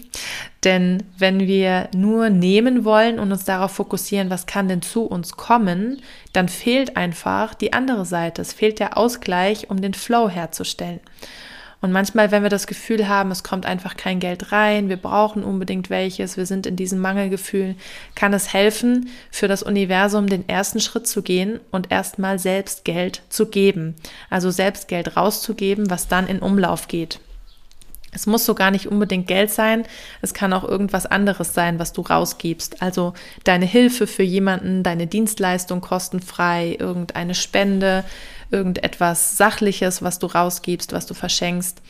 denn 0.63 1.03
wenn 1.17 1.39
wir 1.39 1.89
nur 1.95 2.29
nehmen 2.29 2.85
wollen 2.85 3.19
und 3.19 3.31
uns 3.31 3.45
darauf 3.45 3.71
fokussieren, 3.71 4.29
was 4.29 4.45
kann 4.45 4.67
denn 4.67 4.81
zu 4.81 5.03
uns 5.03 5.33
kommen, 5.33 6.01
dann 6.33 6.47
fehlt 6.47 6.95
einfach 6.97 7.53
die 7.53 7.73
andere 7.73 8.05
Seite. 8.05 8.41
Es 8.41 8.53
fehlt 8.53 8.79
der 8.79 8.97
Ausgleich, 8.97 9.69
um 9.69 9.81
den 9.81 9.93
Flow 9.93 10.29
herzustellen. 10.29 11.01
Und 11.81 11.93
manchmal, 11.93 12.31
wenn 12.31 12.43
wir 12.43 12.49
das 12.49 12.67
Gefühl 12.67 13.07
haben, 13.07 13.31
es 13.31 13.43
kommt 13.43 13.65
einfach 13.65 13.95
kein 13.95 14.19
Geld 14.19 14.51
rein, 14.51 14.89
wir 14.89 14.97
brauchen 14.97 15.43
unbedingt 15.43 15.89
welches, 15.89 16.35
wir 16.35 16.45
sind 16.45 16.65
in 16.65 16.75
diesem 16.75 16.99
Mangelgefühl, 16.99 17.75
kann 18.15 18.33
es 18.33 18.51
helfen, 18.51 19.09
für 19.31 19.47
das 19.47 19.63
Universum 19.63 20.27
den 20.27 20.47
ersten 20.49 20.81
Schritt 20.81 21.07
zu 21.07 21.21
gehen 21.21 21.59
und 21.71 21.91
erstmal 21.91 22.37
selbst 22.37 22.83
Geld 22.83 23.21
zu 23.29 23.45
geben. 23.45 23.95
Also 24.29 24.51
selbst 24.51 24.89
Geld 24.89 25.15
rauszugeben, 25.15 25.89
was 25.89 26.09
dann 26.09 26.27
in 26.27 26.39
Umlauf 26.39 26.89
geht. 26.89 27.19
Es 28.11 28.25
muss 28.25 28.45
so 28.45 28.55
gar 28.55 28.71
nicht 28.71 28.87
unbedingt 28.87 29.27
Geld 29.27 29.51
sein, 29.51 29.83
es 30.21 30.33
kann 30.33 30.51
auch 30.51 30.63
irgendwas 30.63 31.05
anderes 31.05 31.53
sein, 31.53 31.77
was 31.77 31.93
du 31.93 32.01
rausgibst. 32.01 32.81
Also 32.81 33.13
deine 33.43 33.65
Hilfe 33.65 34.07
für 34.07 34.23
jemanden, 34.23 34.81
deine 34.81 35.05
Dienstleistung 35.05 35.79
kostenfrei, 35.79 36.75
irgendeine 36.79 37.35
Spende, 37.35 38.03
irgendetwas 38.51 39.37
Sachliches, 39.37 40.01
was 40.01 40.19
du 40.19 40.27
rausgibst, 40.27 40.91
was 40.91 41.05
du 41.05 41.13
verschenkst. 41.13 41.81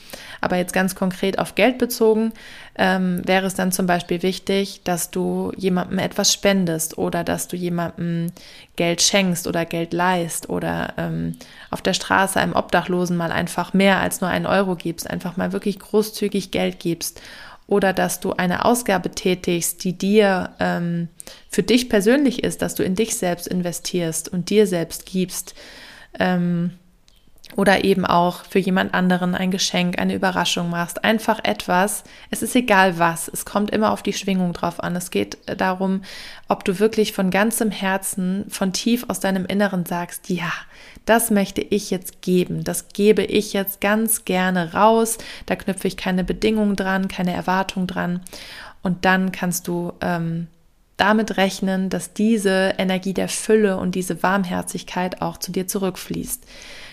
Aber 0.42 0.58
jetzt 0.58 0.74
ganz 0.74 0.96
konkret 0.96 1.40
auf 1.40 1.56
Geld 1.56 1.78
bezogen, 1.78 2.34
ähm, 2.76 3.22
wäre 3.26 3.46
es 3.46 3.54
dann 3.54 3.72
zum 3.72 3.86
Beispiel 3.86 4.22
wichtig, 4.24 4.82
dass 4.84 5.12
du 5.12 5.52
jemandem 5.56 6.00
etwas 6.00 6.34
spendest 6.34 6.98
oder 6.98 7.24
dass 7.24 7.48
du 7.48 7.56
jemandem 7.56 8.32
Geld 8.76 9.02
schenkst 9.02 9.48
oder 9.48 9.66
Geld 9.66 9.94
leist 9.94 10.50
oder 10.50 10.94
ähm, 10.98 11.38
auf 11.72 11.82
der 11.82 11.94
Straße 11.94 12.40
einem 12.40 12.54
Obdachlosen 12.54 13.18
mal 13.18 13.32
einfach 13.32 13.74
mehr 13.74 14.00
als 14.00 14.22
nur 14.22 14.30
einen 14.30 14.46
Euro 14.46 14.76
gibst, 14.76 15.10
einfach 15.10 15.38
mal 15.38 15.52
wirklich 15.54 15.80
großzügig 15.80 16.52
Geld 16.52 16.80
gibst 16.80 17.22
oder 17.70 17.94
dass 17.94 18.20
du 18.20 18.34
eine 18.34 18.66
Ausgabe 18.66 19.12
tätigst, 19.12 19.84
die 19.84 19.94
dir 19.94 20.50
ähm, 20.60 21.08
für 21.50 21.62
dich 21.62 21.88
persönlich 21.88 22.44
ist, 22.44 22.64
dass 22.64 22.74
du 22.74 22.84
in 22.84 22.96
dich 22.96 23.16
selbst 23.16 23.48
investierst 23.48 24.28
und 24.28 24.50
dir 24.50 24.66
selbst 24.66 25.06
gibst. 25.06 25.54
Ähm, 26.18 26.72
oder 27.56 27.84
eben 27.84 28.06
auch 28.06 28.44
für 28.44 28.60
jemand 28.60 28.94
anderen 28.94 29.34
ein 29.34 29.50
Geschenk, 29.50 29.98
eine 29.98 30.14
Überraschung 30.14 30.70
machst. 30.70 31.04
Einfach 31.04 31.40
etwas. 31.44 32.04
Es 32.30 32.44
ist 32.44 32.56
egal 32.56 33.00
was. 33.00 33.28
Es 33.28 33.44
kommt 33.44 33.72
immer 33.72 33.92
auf 33.92 34.04
die 34.04 34.14
Schwingung 34.14 34.54
drauf 34.54 34.82
an. 34.84 34.96
Es 34.96 35.10
geht 35.10 35.38
darum, 35.58 36.04
ob 36.48 36.64
du 36.64 36.80
wirklich 36.80 37.12
von 37.12 37.32
ganzem 37.32 37.72
Herzen, 37.72 38.46
von 38.50 38.72
tief 38.72 39.06
aus 39.08 39.20
deinem 39.20 39.46
Inneren 39.46 39.86
sagst, 39.86 40.30
ja, 40.30 40.52
das 41.06 41.32
möchte 41.32 41.62
ich 41.62 41.90
jetzt 41.90 42.22
geben. 42.22 42.64
Das 42.64 42.90
gebe 42.90 43.24
ich 43.24 43.54
jetzt 43.54 43.82
ganz 43.82 44.26
gerne 44.26 44.74
raus. 44.74 45.18
Da 45.48 45.56
knüpfe 45.56 45.88
ich 45.88 45.98
keine 45.98 46.24
Bedingungen 46.24 46.76
dran, 46.76 47.08
keine 47.08 47.34
Erwartung 47.34 47.88
dran. 47.88 48.22
Und 48.84 49.06
dann 49.06 49.32
kannst 49.32 49.68
du 49.68 49.94
ähm, 50.02 50.48
damit 51.00 51.38
rechnen, 51.38 51.90
dass 51.90 52.14
diese 52.14 52.74
Energie 52.78 53.14
der 53.14 53.30
Fülle 53.30 53.78
und 53.78 53.96
diese 53.96 54.22
Warmherzigkeit 54.22 55.22
auch 55.22 55.38
zu 55.38 55.52
dir 55.52 55.68
zurückfließt. 55.68 56.46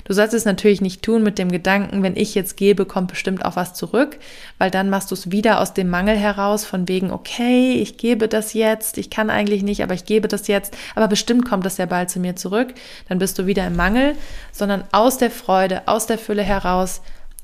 Du 0.06 0.12
sollst 0.12 0.34
es 0.34 0.44
natürlich 0.44 0.80
nicht 0.80 1.02
tun 1.02 1.24
mit 1.24 1.36
dem 1.36 1.50
Gedanken, 1.50 2.04
wenn 2.04 2.16
ich 2.16 2.36
jetzt 2.36 2.56
gebe, 2.56 2.86
kommt 2.86 3.08
bestimmt 3.08 3.44
auch 3.44 3.56
was 3.56 3.74
zurück, 3.74 4.18
weil 4.56 4.70
dann 4.70 4.88
machst 4.88 5.10
du 5.10 5.16
es 5.16 5.32
wieder 5.32 5.60
aus 5.60 5.74
dem 5.74 5.90
Mangel 5.90 6.16
heraus, 6.16 6.64
von 6.64 6.86
wegen, 6.86 7.10
okay, 7.10 7.72
ich 7.72 7.96
gebe 7.96 8.28
das 8.28 8.54
jetzt, 8.54 8.98
ich 8.98 9.10
kann 9.10 9.30
eigentlich 9.30 9.64
nicht, 9.64 9.82
aber 9.82 9.94
ich 9.94 10.04
gebe 10.04 10.28
das 10.28 10.46
jetzt, 10.46 10.76
aber 10.94 11.08
bestimmt 11.08 11.48
kommt 11.48 11.66
das 11.66 11.78
ja 11.78 11.86
bald 11.86 12.08
zu 12.08 12.20
mir 12.20 12.36
zurück, 12.36 12.72
dann 13.08 13.18
bist 13.18 13.36
du 13.40 13.46
wieder 13.46 13.66
im 13.66 13.74
Mangel, 13.74 14.14
sondern 14.52 14.84
aus 14.92 15.18
der 15.18 15.32
Freude, 15.32 15.88
aus 15.88 16.06
der 16.06 16.18
Fülle 16.18 16.44
heraus 16.44 17.02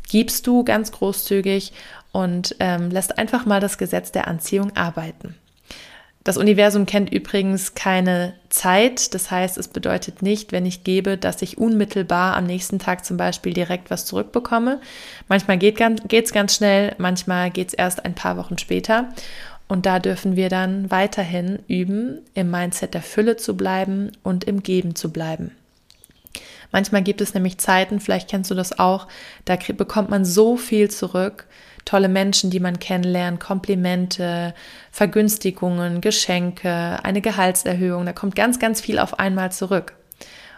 gibst 0.08 0.46
du 0.46 0.62
ganz 0.62 0.92
großzügig 0.92 1.72
und 2.12 2.54
ähm, 2.60 2.90
lässt 2.90 3.18
einfach 3.18 3.44
mal 3.44 3.58
das 3.58 3.76
Gesetz 3.76 4.12
der 4.12 4.28
Anziehung 4.28 4.76
arbeiten. 4.76 5.34
Das 6.24 6.36
Universum 6.36 6.86
kennt 6.86 7.12
übrigens 7.12 7.74
keine 7.74 8.34
Zeit. 8.48 9.12
Das 9.12 9.30
heißt, 9.30 9.58
es 9.58 9.66
bedeutet 9.68 10.22
nicht, 10.22 10.52
wenn 10.52 10.66
ich 10.66 10.84
gebe, 10.84 11.18
dass 11.18 11.42
ich 11.42 11.58
unmittelbar 11.58 12.36
am 12.36 12.44
nächsten 12.44 12.78
Tag 12.78 13.04
zum 13.04 13.16
Beispiel 13.16 13.52
direkt 13.52 13.90
was 13.90 14.06
zurückbekomme. 14.06 14.80
Manchmal 15.28 15.58
geht 15.58 15.80
es 15.80 16.32
ganz 16.32 16.54
schnell, 16.54 16.94
manchmal 16.98 17.50
geht 17.50 17.68
es 17.68 17.74
erst 17.74 18.04
ein 18.04 18.14
paar 18.14 18.36
Wochen 18.36 18.58
später. 18.58 19.08
Und 19.66 19.86
da 19.86 19.98
dürfen 19.98 20.36
wir 20.36 20.48
dann 20.48 20.90
weiterhin 20.90 21.58
üben, 21.66 22.20
im 22.34 22.50
Mindset 22.50 22.94
der 22.94 23.02
Fülle 23.02 23.36
zu 23.36 23.56
bleiben 23.56 24.12
und 24.22 24.44
im 24.44 24.62
Geben 24.62 24.94
zu 24.94 25.10
bleiben. 25.10 25.52
Manchmal 26.72 27.02
gibt 27.02 27.20
es 27.20 27.34
nämlich 27.34 27.58
Zeiten, 27.58 28.00
vielleicht 28.00 28.28
kennst 28.28 28.50
du 28.50 28.54
das 28.54 28.78
auch, 28.78 29.06
da 29.44 29.56
bekommt 29.76 30.10
man 30.10 30.24
so 30.24 30.56
viel 30.56 30.90
zurück 30.90 31.46
tolle 31.84 32.08
Menschen, 32.08 32.50
die 32.50 32.60
man 32.60 32.78
kennenlernt, 32.78 33.40
Komplimente, 33.40 34.54
Vergünstigungen, 34.90 36.00
Geschenke, 36.00 36.98
eine 37.02 37.20
Gehaltserhöhung. 37.20 38.06
Da 38.06 38.12
kommt 38.12 38.34
ganz, 38.34 38.58
ganz 38.58 38.80
viel 38.80 38.98
auf 38.98 39.18
einmal 39.18 39.52
zurück. 39.52 39.94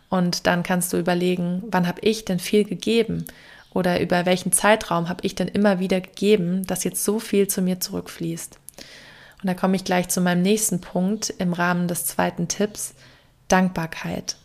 Und 0.08 0.46
dann 0.46 0.62
kannst 0.62 0.92
du 0.92 0.98
überlegen, 0.98 1.62
wann 1.70 1.88
habe 1.88 2.00
ich 2.02 2.24
denn 2.24 2.38
viel 2.38 2.64
gegeben? 2.64 3.24
Oder 3.72 4.00
über 4.00 4.26
welchen 4.26 4.52
Zeitraum 4.52 5.08
habe 5.08 5.26
ich 5.26 5.34
denn 5.34 5.48
immer 5.48 5.80
wieder 5.80 6.00
gegeben, 6.00 6.64
dass 6.66 6.84
jetzt 6.84 7.04
so 7.04 7.18
viel 7.18 7.48
zu 7.48 7.62
mir 7.62 7.80
zurückfließt? 7.80 8.58
Und 9.42 9.46
da 9.48 9.54
komme 9.54 9.76
ich 9.76 9.84
gleich 9.84 10.08
zu 10.08 10.20
meinem 10.20 10.42
nächsten 10.42 10.80
Punkt 10.80 11.30
im 11.38 11.52
Rahmen 11.52 11.88
des 11.88 12.06
zweiten 12.06 12.48
Tipps, 12.48 12.94
Dankbarkeit. 13.48 14.36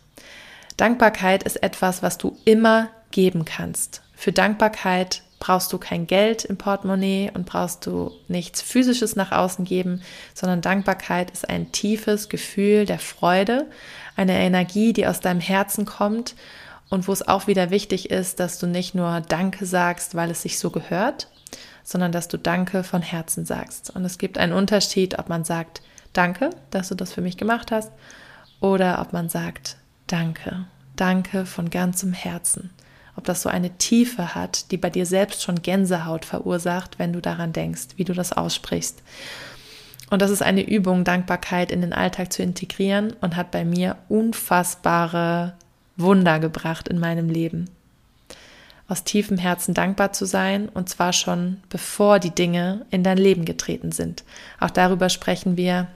Dankbarkeit 0.80 1.42
ist 1.42 1.62
etwas, 1.62 2.02
was 2.02 2.16
du 2.16 2.38
immer 2.46 2.88
geben 3.10 3.44
kannst. 3.44 4.00
Für 4.14 4.32
Dankbarkeit 4.32 5.20
brauchst 5.38 5.74
du 5.74 5.78
kein 5.78 6.06
Geld 6.06 6.46
im 6.46 6.56
Portemonnaie 6.56 7.30
und 7.34 7.44
brauchst 7.44 7.84
du 7.84 8.12
nichts 8.28 8.62
Physisches 8.62 9.14
nach 9.14 9.30
außen 9.30 9.66
geben, 9.66 10.00
sondern 10.32 10.62
Dankbarkeit 10.62 11.30
ist 11.32 11.46
ein 11.50 11.70
tiefes 11.70 12.30
Gefühl 12.30 12.86
der 12.86 12.98
Freude, 12.98 13.66
eine 14.16 14.38
Energie, 14.38 14.94
die 14.94 15.06
aus 15.06 15.20
deinem 15.20 15.40
Herzen 15.40 15.84
kommt 15.84 16.34
und 16.88 17.08
wo 17.08 17.12
es 17.12 17.28
auch 17.28 17.46
wieder 17.46 17.68
wichtig 17.68 18.10
ist, 18.10 18.40
dass 18.40 18.58
du 18.58 18.66
nicht 18.66 18.94
nur 18.94 19.20
Danke 19.20 19.66
sagst, 19.66 20.14
weil 20.14 20.30
es 20.30 20.40
sich 20.40 20.58
so 20.58 20.70
gehört, 20.70 21.28
sondern 21.84 22.10
dass 22.10 22.28
du 22.28 22.38
Danke 22.38 22.84
von 22.84 23.02
Herzen 23.02 23.44
sagst. 23.44 23.90
Und 23.90 24.06
es 24.06 24.16
gibt 24.16 24.38
einen 24.38 24.54
Unterschied, 24.54 25.18
ob 25.18 25.28
man 25.28 25.44
sagt 25.44 25.82
Danke, 26.14 26.48
dass 26.70 26.88
du 26.88 26.94
das 26.94 27.12
für 27.12 27.20
mich 27.20 27.36
gemacht 27.36 27.70
hast, 27.70 27.92
oder 28.60 29.02
ob 29.02 29.12
man 29.12 29.28
sagt 29.28 29.76
Danke, 30.10 30.66
Danke 30.96 31.46
von 31.46 31.70
ganzem 31.70 32.12
Herzen 32.12 32.70
ob 33.20 33.24
das 33.24 33.42
so 33.42 33.50
eine 33.50 33.76
Tiefe 33.76 34.34
hat, 34.34 34.70
die 34.70 34.78
bei 34.78 34.88
dir 34.88 35.04
selbst 35.04 35.42
schon 35.42 35.60
Gänsehaut 35.60 36.24
verursacht, 36.24 36.98
wenn 36.98 37.12
du 37.12 37.20
daran 37.20 37.52
denkst, 37.52 37.88
wie 37.96 38.04
du 38.04 38.14
das 38.14 38.32
aussprichst. 38.32 39.02
Und 40.08 40.22
das 40.22 40.30
ist 40.30 40.42
eine 40.42 40.66
Übung, 40.66 41.04
Dankbarkeit 41.04 41.70
in 41.70 41.82
den 41.82 41.92
Alltag 41.92 42.32
zu 42.32 42.42
integrieren 42.42 43.12
und 43.20 43.36
hat 43.36 43.50
bei 43.50 43.64
mir 43.66 43.96
unfassbare 44.08 45.52
Wunder 45.98 46.40
gebracht 46.40 46.88
in 46.88 46.98
meinem 46.98 47.28
Leben. 47.28 47.68
aus 48.88 49.04
tiefem 49.04 49.36
Herzen 49.36 49.74
dankbar 49.74 50.12
zu 50.12 50.24
sein 50.24 50.68
und 50.68 50.88
zwar 50.88 51.12
schon 51.12 51.58
bevor 51.68 52.18
die 52.18 52.34
Dinge 52.34 52.86
in 52.90 53.04
dein 53.04 53.18
Leben 53.18 53.44
getreten 53.44 53.92
sind. 53.92 54.24
Auch 54.58 54.70
darüber 54.70 55.10
sprechen 55.10 55.56
wir 55.58 55.88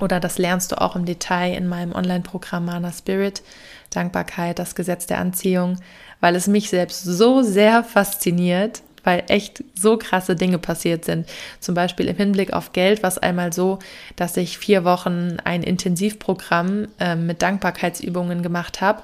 oder 0.00 0.20
das 0.20 0.38
lernst 0.38 0.72
du 0.72 0.80
auch 0.80 0.96
im 0.96 1.04
Detail 1.04 1.54
in 1.54 1.68
meinem 1.68 1.92
Online-Programm 1.92 2.64
Mana 2.64 2.92
Spirit. 2.92 3.42
Dankbarkeit, 3.90 4.58
das 4.58 4.74
Gesetz 4.74 5.06
der 5.06 5.18
Anziehung, 5.18 5.78
weil 6.20 6.36
es 6.36 6.46
mich 6.46 6.70
selbst 6.70 7.02
so 7.04 7.42
sehr 7.42 7.82
fasziniert, 7.84 8.82
weil 9.04 9.24
echt 9.28 9.64
so 9.74 9.96
krasse 9.96 10.36
Dinge 10.36 10.58
passiert 10.58 11.04
sind. 11.04 11.26
Zum 11.60 11.74
Beispiel 11.74 12.08
im 12.08 12.16
Hinblick 12.16 12.52
auf 12.52 12.72
Geld 12.72 13.02
war 13.02 13.08
es 13.08 13.18
einmal 13.18 13.52
so, 13.52 13.78
dass 14.16 14.36
ich 14.36 14.58
vier 14.58 14.84
Wochen 14.84 15.38
ein 15.44 15.62
Intensivprogramm 15.62 16.88
äh, 16.98 17.16
mit 17.16 17.40
Dankbarkeitsübungen 17.42 18.42
gemacht 18.42 18.80
habe 18.80 19.02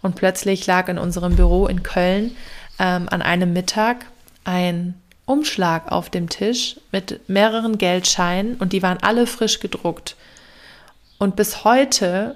und 0.00 0.16
plötzlich 0.16 0.66
lag 0.66 0.88
in 0.88 0.98
unserem 0.98 1.36
Büro 1.36 1.66
in 1.66 1.82
Köln 1.82 2.34
ähm, 2.78 3.08
an 3.10 3.20
einem 3.20 3.52
Mittag 3.52 4.06
ein 4.44 4.94
Umschlag 5.26 5.90
auf 5.92 6.10
dem 6.10 6.28
Tisch 6.28 6.80
mit 6.90 7.28
mehreren 7.28 7.78
Geldscheinen 7.78 8.56
und 8.56 8.72
die 8.72 8.82
waren 8.82 8.98
alle 9.02 9.26
frisch 9.26 9.60
gedruckt. 9.60 10.16
Und 11.22 11.36
bis 11.36 11.62
heute 11.62 12.34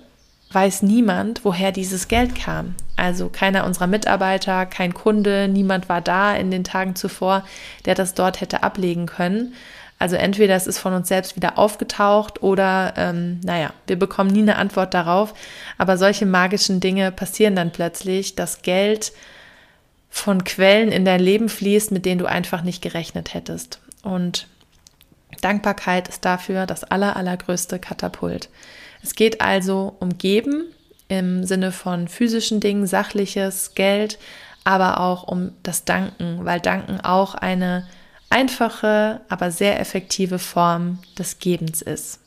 weiß 0.53 0.83
niemand, 0.83 1.45
woher 1.45 1.73
dieses 1.73 2.07
Geld 2.07 2.37
kam. 2.37 2.77
Also 2.95 3.29
keiner 3.29 3.65
unserer 3.65 3.89
Mitarbeiter, 3.89 4.65
kein 4.65 4.95
Kunde, 4.95 5.49
niemand 5.49 5.89
war 5.89 6.01
da 6.01 6.37
in 6.37 6.53
den 6.53 6.63
Tagen 6.63 6.95
zuvor, 6.95 7.45
der 7.85 7.97
das 7.97 8.15
dort 8.15 8.41
hätte 8.41 8.63
ablegen 8.63 9.07
können. 9.07 9.55
Also 9.99 10.15
entweder 10.15 10.55
es 10.55 10.69
ist 10.69 10.79
von 10.79 10.93
uns 10.93 11.09
selbst 11.09 11.35
wieder 11.35 11.59
aufgetaucht 11.59 12.45
oder, 12.45 12.95
ähm, 12.97 13.41
naja, 13.43 13.73
wir 13.89 13.99
bekommen 13.99 14.31
nie 14.31 14.43
eine 14.43 14.55
Antwort 14.55 14.95
darauf. 14.95 15.35
Aber 15.79 15.99
solche 15.99 16.25
magischen 16.25 16.79
Dinge 16.79 17.11
passieren 17.11 17.57
dann 17.57 17.73
plötzlich, 17.73 18.37
dass 18.37 18.63
Geld 18.63 19.11
von 20.11 20.45
Quellen 20.45 20.93
in 20.93 21.05
dein 21.05 21.19
Leben 21.19 21.49
fließt, 21.49 21.91
mit 21.91 22.07
denen 22.07 22.21
du 22.21 22.27
einfach 22.27 22.63
nicht 22.63 22.83
gerechnet 22.83 23.35
hättest. 23.35 23.81
Und 24.05 24.47
Dankbarkeit 25.47 26.09
ist 26.09 26.25
dafür 26.25 26.67
das 26.67 26.83
aller, 26.83 27.15
allergrößte 27.15 27.79
Katapult. 27.79 28.49
Es 29.01 29.15
geht 29.15 29.41
also 29.41 29.95
um 30.01 30.19
Geben 30.19 30.65
im 31.07 31.45
Sinne 31.45 31.71
von 31.71 32.09
physischen 32.09 32.59
Dingen, 32.59 32.89
sachliches, 32.89 33.77
Geld, 33.77 34.19
aber 34.65 34.99
auch 34.99 35.23
um 35.29 35.53
das 35.63 35.85
Danken, 35.85 36.45
weil 36.45 36.59
Danken 36.59 37.01
auch 37.01 37.37
eine 37.37 37.87
einfache, 38.29 39.21
aber 39.29 39.53
sehr 39.53 39.79
effektive 39.79 40.41
Form 40.41 40.99
des 41.17 41.39
Gebens 41.39 41.81
ist. 41.81 42.19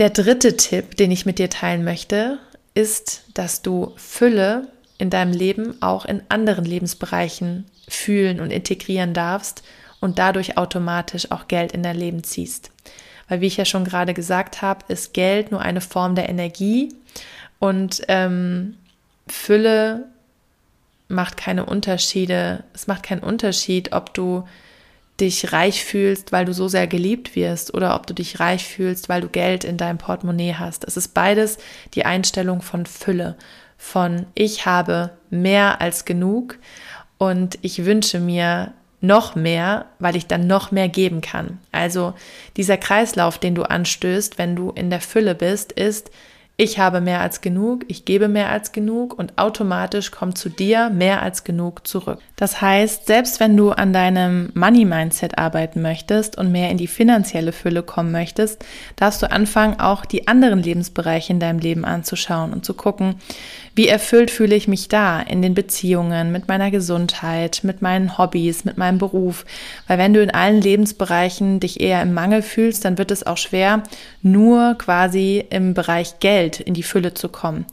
Der 0.00 0.10
dritte 0.10 0.56
Tipp, 0.56 0.96
den 0.96 1.12
ich 1.12 1.26
mit 1.26 1.38
dir 1.38 1.48
teilen 1.48 1.84
möchte, 1.84 2.40
ist, 2.74 3.22
dass 3.34 3.62
du 3.62 3.92
Fülle 3.94 4.66
in 4.98 5.10
deinem 5.10 5.32
Leben 5.32 5.80
auch 5.80 6.06
in 6.06 6.24
anderen 6.28 6.64
Lebensbereichen 6.64 7.66
fühlen 7.86 8.40
und 8.40 8.50
integrieren 8.50 9.14
darfst 9.14 9.62
und 10.02 10.18
dadurch 10.18 10.58
automatisch 10.58 11.30
auch 11.30 11.48
Geld 11.48 11.72
in 11.72 11.82
dein 11.82 11.96
Leben 11.96 12.24
ziehst. 12.24 12.72
Weil 13.28 13.40
wie 13.40 13.46
ich 13.46 13.56
ja 13.56 13.64
schon 13.64 13.84
gerade 13.84 14.12
gesagt 14.12 14.60
habe, 14.60 14.84
ist 14.88 15.14
Geld 15.14 15.52
nur 15.52 15.62
eine 15.62 15.80
Form 15.80 16.16
der 16.16 16.28
Energie 16.28 16.94
und 17.60 18.02
ähm, 18.08 18.76
Fülle 19.28 20.08
macht 21.08 21.36
keine 21.36 21.64
Unterschiede. 21.66 22.64
Es 22.74 22.88
macht 22.88 23.04
keinen 23.04 23.22
Unterschied, 23.22 23.92
ob 23.92 24.12
du 24.12 24.44
dich 25.20 25.52
reich 25.52 25.84
fühlst, 25.84 26.32
weil 26.32 26.46
du 26.46 26.52
so 26.52 26.66
sehr 26.66 26.88
geliebt 26.88 27.36
wirst 27.36 27.72
oder 27.72 27.94
ob 27.94 28.08
du 28.08 28.14
dich 28.14 28.40
reich 28.40 28.64
fühlst, 28.64 29.08
weil 29.08 29.20
du 29.20 29.28
Geld 29.28 29.62
in 29.62 29.76
deinem 29.76 29.98
Portemonnaie 29.98 30.54
hast. 30.54 30.84
Es 30.84 30.96
ist 30.96 31.14
beides 31.14 31.58
die 31.94 32.04
Einstellung 32.04 32.60
von 32.60 32.86
Fülle, 32.86 33.36
von 33.78 34.26
ich 34.34 34.66
habe 34.66 35.10
mehr 35.30 35.80
als 35.80 36.04
genug 36.04 36.58
und 37.18 37.56
ich 37.62 37.84
wünsche 37.84 38.18
mir 38.18 38.72
noch 39.02 39.34
mehr, 39.34 39.86
weil 39.98 40.16
ich 40.16 40.26
dann 40.26 40.46
noch 40.46 40.70
mehr 40.70 40.88
geben 40.88 41.20
kann. 41.20 41.58
Also 41.72 42.14
dieser 42.56 42.76
Kreislauf, 42.76 43.38
den 43.38 43.54
du 43.54 43.64
anstößt, 43.64 44.38
wenn 44.38 44.56
du 44.56 44.70
in 44.70 44.90
der 44.90 45.00
Fülle 45.00 45.34
bist, 45.34 45.72
ist, 45.72 46.10
ich 46.58 46.78
habe 46.78 47.00
mehr 47.00 47.20
als 47.22 47.40
genug, 47.40 47.84
ich 47.88 48.04
gebe 48.04 48.28
mehr 48.28 48.50
als 48.50 48.72
genug 48.72 49.18
und 49.18 49.38
automatisch 49.38 50.10
kommt 50.10 50.36
zu 50.36 50.50
dir 50.50 50.90
mehr 50.90 51.22
als 51.22 51.44
genug 51.44 51.86
zurück. 51.86 52.18
Das 52.36 52.60
heißt, 52.60 53.06
selbst 53.06 53.40
wenn 53.40 53.56
du 53.56 53.70
an 53.70 53.92
deinem 53.92 54.52
Money 54.54 54.84
Mindset 54.84 55.38
arbeiten 55.38 55.80
möchtest 55.80 56.36
und 56.36 56.52
mehr 56.52 56.70
in 56.70 56.76
die 56.76 56.86
finanzielle 56.86 57.52
Fülle 57.52 57.82
kommen 57.82 58.12
möchtest, 58.12 58.64
darfst 58.96 59.22
du 59.22 59.30
anfangen, 59.30 59.80
auch 59.80 60.04
die 60.04 60.28
anderen 60.28 60.62
Lebensbereiche 60.62 61.32
in 61.32 61.40
deinem 61.40 61.58
Leben 61.58 61.86
anzuschauen 61.86 62.52
und 62.52 62.66
zu 62.66 62.74
gucken, 62.74 63.16
wie 63.74 63.88
erfüllt 63.88 64.30
fühle 64.30 64.54
ich 64.54 64.68
mich 64.68 64.88
da 64.88 65.20
in 65.20 65.40
den 65.40 65.54
Beziehungen, 65.54 66.30
mit 66.30 66.46
meiner 66.46 66.70
Gesundheit, 66.70 67.60
mit 67.62 67.80
meinen 67.80 68.18
Hobbys, 68.18 68.66
mit 68.66 68.76
meinem 68.76 68.98
Beruf. 68.98 69.46
Weil 69.86 69.96
wenn 69.96 70.12
du 70.12 70.22
in 70.22 70.30
allen 70.30 70.60
Lebensbereichen 70.60 71.58
dich 71.58 71.80
eher 71.80 72.02
im 72.02 72.12
Mangel 72.12 72.42
fühlst, 72.42 72.84
dann 72.84 72.98
wird 72.98 73.10
es 73.10 73.26
auch 73.26 73.38
schwer, 73.38 73.82
nur 74.20 74.74
quasi 74.76 75.42
im 75.48 75.72
Bereich 75.72 76.20
Geld 76.20 76.60
in 76.60 76.74
die 76.74 76.82
Fülle 76.82 77.14
zu 77.14 77.30
kommen. 77.30 77.64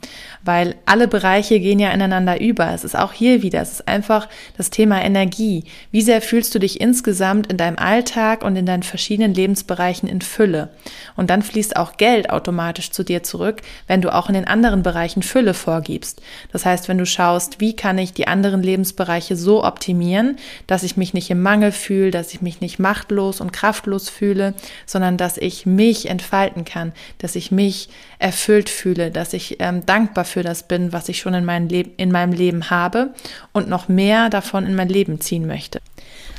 Weil 0.42 0.74
alle 0.86 1.06
Bereiche 1.06 1.60
gehen 1.60 1.78
ja 1.78 1.90
ineinander 1.90 2.40
über. 2.40 2.72
Es 2.72 2.84
ist 2.84 2.96
auch 2.98 3.12
hier 3.12 3.42
wieder, 3.42 3.60
es 3.60 3.72
ist 3.72 3.88
einfach 3.88 4.26
das 4.56 4.70
Thema 4.70 5.04
Energie. 5.04 5.64
Wie 5.90 6.00
sehr 6.00 6.22
fühlst 6.22 6.54
du 6.54 6.58
dich 6.58 6.80
insgesamt 6.80 7.48
in 7.48 7.58
deinem 7.58 7.76
Alltag 7.76 8.42
und 8.42 8.56
in 8.56 8.64
deinen 8.64 8.84
verschiedenen 8.84 9.34
Lebensbereichen 9.34 10.08
in 10.08 10.22
Fülle? 10.22 10.70
Und 11.16 11.28
dann 11.28 11.42
fließt 11.42 11.76
auch 11.76 11.98
Geld 11.98 12.30
automatisch 12.30 12.90
zu 12.90 13.04
dir 13.04 13.22
zurück, 13.22 13.60
wenn 13.86 14.00
du 14.00 14.14
auch 14.14 14.28
in 14.28 14.34
den 14.34 14.46
anderen 14.46 14.82
Bereichen 14.82 15.22
Fülle 15.22 15.52
vorgibst 15.52 15.89
gibst. 15.90 16.22
Das 16.52 16.64
heißt, 16.64 16.88
wenn 16.88 16.98
du 16.98 17.06
schaust, 17.06 17.60
wie 17.60 17.74
kann 17.74 17.98
ich 17.98 18.12
die 18.12 18.26
anderen 18.26 18.62
Lebensbereiche 18.62 19.36
so 19.36 19.64
optimieren, 19.64 20.36
dass 20.66 20.82
ich 20.82 20.96
mich 20.96 21.14
nicht 21.14 21.30
im 21.30 21.42
Mangel 21.42 21.72
fühle, 21.72 22.10
dass 22.10 22.32
ich 22.32 22.42
mich 22.42 22.60
nicht 22.60 22.78
machtlos 22.78 23.40
und 23.40 23.52
kraftlos 23.52 24.08
fühle, 24.08 24.54
sondern 24.86 25.16
dass 25.16 25.36
ich 25.36 25.66
mich 25.66 26.08
entfalten 26.08 26.64
kann, 26.64 26.92
dass 27.18 27.36
ich 27.36 27.50
mich 27.50 27.88
erfüllt 28.18 28.68
fühle, 28.68 29.10
dass 29.10 29.32
ich 29.32 29.56
ähm, 29.60 29.84
dankbar 29.86 30.24
für 30.24 30.42
das 30.42 30.62
bin, 30.64 30.92
was 30.92 31.08
ich 31.08 31.18
schon 31.18 31.34
in, 31.34 31.44
mein 31.44 31.68
in 31.68 32.12
meinem 32.12 32.32
Leben 32.32 32.70
habe 32.70 33.14
und 33.52 33.68
noch 33.68 33.88
mehr 33.88 34.30
davon 34.30 34.66
in 34.66 34.74
mein 34.74 34.88
Leben 34.88 35.20
ziehen 35.20 35.46
möchte. 35.46 35.80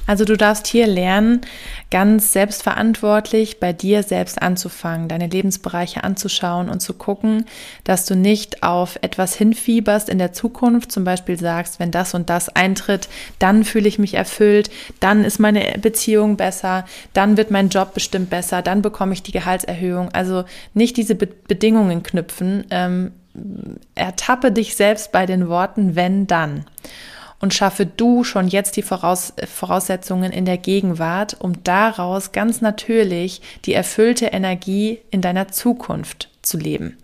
Also 0.08 0.26
du 0.26 0.36
darfst 0.36 0.68
hier 0.68 0.88
lernen, 0.88 1.42
ganz 1.90 2.34
selbstverantwortlich 2.34 3.60
bei 3.60 3.72
dir 3.74 4.04
selbst 4.04 4.42
anzufangen, 4.42 5.08
deine 5.08 5.28
Lebensbereiche 5.28 6.04
anzuschauen 6.04 6.70
und 6.70 6.80
zu 6.82 6.94
gucken, 6.94 7.46
dass 7.84 8.06
du 8.06 8.16
nicht 8.16 8.64
auf 8.64 8.98
etwas 9.02 9.36
hinfieberst 9.36 10.10
in 10.10 10.18
der 10.18 10.34
Zukunft, 10.34 10.92
zum 10.92 11.04
Beispiel 11.04 11.40
sagst, 11.40 11.80
wenn 11.80 11.92
das 11.92 12.14
und 12.14 12.30
das 12.30 12.50
eintritt, 12.50 13.10
dann 13.40 13.64
fühle 13.64 13.88
ich 13.88 14.00
mich 14.00 14.16
erfüllt, 14.16 14.72
dann 15.00 15.24
ist 15.24 15.40
meine 15.40 15.78
Beziehung 15.80 16.36
besser, 16.36 16.86
dann 17.14 17.38
wird 17.38 17.52
mein 17.52 17.70
Job 17.70 17.94
bestimmt 17.94 18.30
besser, 18.30 18.62
dann 18.62 18.82
bekomme 18.82 19.14
ich 19.14 19.24
die 19.24 19.32
Gehaltserhöhung. 19.32 20.10
Also 20.14 20.46
nicht 20.74 20.98
diese 20.98 21.16
Be 21.16 21.30
Bedingungen 21.48 22.02
knüpfen. 22.04 22.66
Ähm, 22.70 23.12
ertappe 23.96 24.52
dich 24.52 24.76
selbst 24.76 25.12
bei 25.12 25.26
den 25.26 25.48
Worten 25.48 25.96
wenn 25.96 26.28
dann 26.28 26.66
und 27.42 27.54
schaffe 27.54 27.86
du 27.86 28.24
schon 28.24 28.48
jetzt 28.48 28.78
die 28.78 28.84
Voraus 28.84 29.34
Voraussetzungen 29.46 30.32
in 30.32 30.46
der 30.46 30.58
Gegenwart, 30.58 31.36
um 31.40 31.64
daraus 31.64 32.32
ganz 32.32 32.62
natürlich 32.62 33.42
die 33.66 33.74
erfüllte 33.74 34.28
Energie 34.28 35.00
in 35.10 35.22
deiner 35.22 35.50
Zukunft 35.50 36.30
zu 36.42 36.58
leben. 36.58 36.98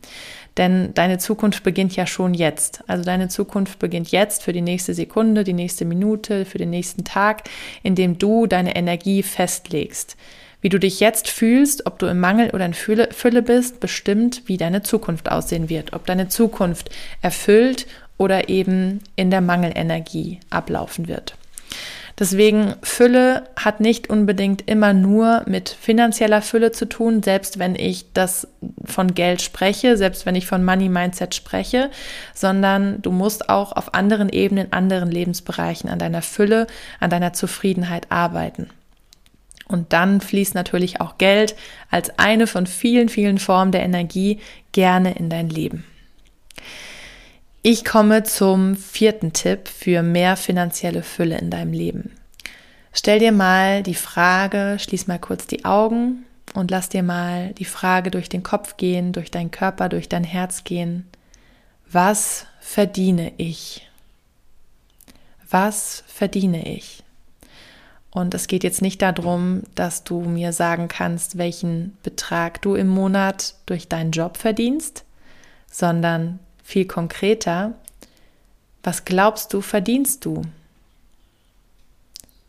Denn 0.57 0.93
deine 0.95 1.19
Zukunft 1.19 1.63
beginnt 1.63 1.95
ja 1.95 2.07
schon 2.07 2.33
jetzt. 2.33 2.83
Also 2.87 3.03
deine 3.03 3.27
Zukunft 3.27 3.77
beginnt 3.77 4.11
jetzt 4.11 4.43
für 4.43 4.53
die 4.53 4.61
nächste 4.61 4.93
Sekunde, 4.93 5.43
die 5.43 5.53
nächste 5.53 5.85
Minute, 5.85 6.45
für 6.45 6.57
den 6.57 6.71
nächsten 6.71 7.03
Tag, 7.03 7.43
in 7.83 7.93
dem 7.93 8.17
du 8.17 8.47
deine 8.47 8.75
Energie 8.75 9.21
festlegst. 9.21 10.17
Wie 10.59 10.69
du 10.69 10.79
dich 10.79 10.99
jetzt 10.99 11.29
fühlst, 11.29 11.85
ob 11.85 11.99
du 11.99 12.07
im 12.07 12.19
Mangel 12.19 12.49
oder 12.49 12.65
in 12.65 12.73
Fülle 12.73 13.41
bist, 13.43 13.79
bestimmt, 13.79 14.41
wie 14.47 14.57
deine 14.57 14.81
Zukunft 14.81 15.31
aussehen 15.31 15.69
wird. 15.69 15.93
Ob 15.93 16.07
deine 16.07 16.29
Zukunft 16.29 16.89
erfüllt 17.21 17.85
oder 18.17 18.49
eben 18.49 19.01
in 19.15 19.31
der 19.31 19.41
Mangelenergie 19.41 20.39
ablaufen 20.49 21.07
wird. 21.07 21.35
Deswegen 22.19 22.73
Fülle 22.81 23.43
hat 23.55 23.79
nicht 23.79 24.09
unbedingt 24.09 24.67
immer 24.67 24.93
nur 24.93 25.43
mit 25.45 25.69
finanzieller 25.69 26.41
Fülle 26.41 26.71
zu 26.71 26.89
tun, 26.89 27.21
selbst 27.21 27.59
wenn 27.59 27.75
ich 27.75 28.11
das 28.13 28.47
von 28.85 29.13
Geld 29.13 29.39
spreche, 29.43 29.97
selbst 29.97 30.25
wenn 30.25 30.33
ich 30.33 30.47
von 30.47 30.65
Money 30.65 30.89
Mindset 30.89 31.35
spreche, 31.35 31.91
sondern 32.33 33.03
du 33.03 33.11
musst 33.11 33.49
auch 33.49 33.71
auf 33.71 33.93
anderen 33.93 34.29
Ebenen, 34.29 34.73
anderen 34.73 35.11
Lebensbereichen 35.11 35.91
an 35.91 35.99
deiner 35.99 36.23
Fülle, 36.23 36.65
an 36.99 37.11
deiner 37.11 37.33
Zufriedenheit 37.33 38.11
arbeiten. 38.11 38.71
Und 39.67 39.93
dann 39.93 40.19
fließt 40.19 40.55
natürlich 40.55 41.01
auch 41.01 41.19
Geld 41.19 41.55
als 41.91 42.17
eine 42.17 42.47
von 42.47 42.65
vielen, 42.65 43.09
vielen 43.09 43.37
Formen 43.37 43.71
der 43.71 43.83
Energie 43.83 44.39
gerne 44.71 45.13
in 45.13 45.29
dein 45.29 45.49
Leben. 45.49 45.83
Ich 47.63 47.83
komme 47.83 48.23
zum 48.23 48.75
vierten 48.75 49.33
Tipp 49.33 49.67
für 49.67 50.03
mehr 50.03 50.37
finanzielle 50.37 51.03
Fülle 51.03 51.37
in 51.37 51.49
deinem 51.49 51.73
Leben. 51.73 52.11
Stell 52.93 53.19
dir 53.19 53.31
mal 53.31 53.83
die 53.83 53.95
Frage, 53.95 54.77
schließ 54.79 55.07
mal 55.07 55.19
kurz 55.19 55.47
die 55.47 55.65
Augen 55.65 56.25
und 56.53 56.71
lass 56.71 56.89
dir 56.89 57.03
mal 57.03 57.53
die 57.53 57.65
Frage 57.65 58.09
durch 58.11 58.29
den 58.29 58.43
Kopf 58.43 58.77
gehen, 58.77 59.11
durch 59.11 59.31
deinen 59.31 59.51
Körper, 59.51 59.89
durch 59.89 60.07
dein 60.07 60.23
Herz 60.23 60.63
gehen. 60.63 61.07
Was 61.91 62.45
verdiene 62.59 63.33
ich? 63.37 63.87
Was 65.49 66.03
verdiene 66.07 66.67
ich? 66.67 67.03
Und 68.11 68.33
es 68.33 68.47
geht 68.47 68.63
jetzt 68.63 68.81
nicht 68.81 69.01
darum, 69.01 69.63
dass 69.75 70.03
du 70.03 70.21
mir 70.21 70.53
sagen 70.53 70.87
kannst, 70.87 71.37
welchen 71.37 71.97
Betrag 72.03 72.61
du 72.61 72.75
im 72.75 72.87
Monat 72.87 73.55
durch 73.65 73.87
deinen 73.87 74.11
Job 74.11 74.37
verdienst, 74.37 75.05
sondern 75.69 76.39
viel 76.67 76.85
konkreter, 76.85 77.75
was 78.83 79.05
glaubst 79.05 79.53
du, 79.53 79.61
verdienst 79.61 80.25
du? 80.25 80.41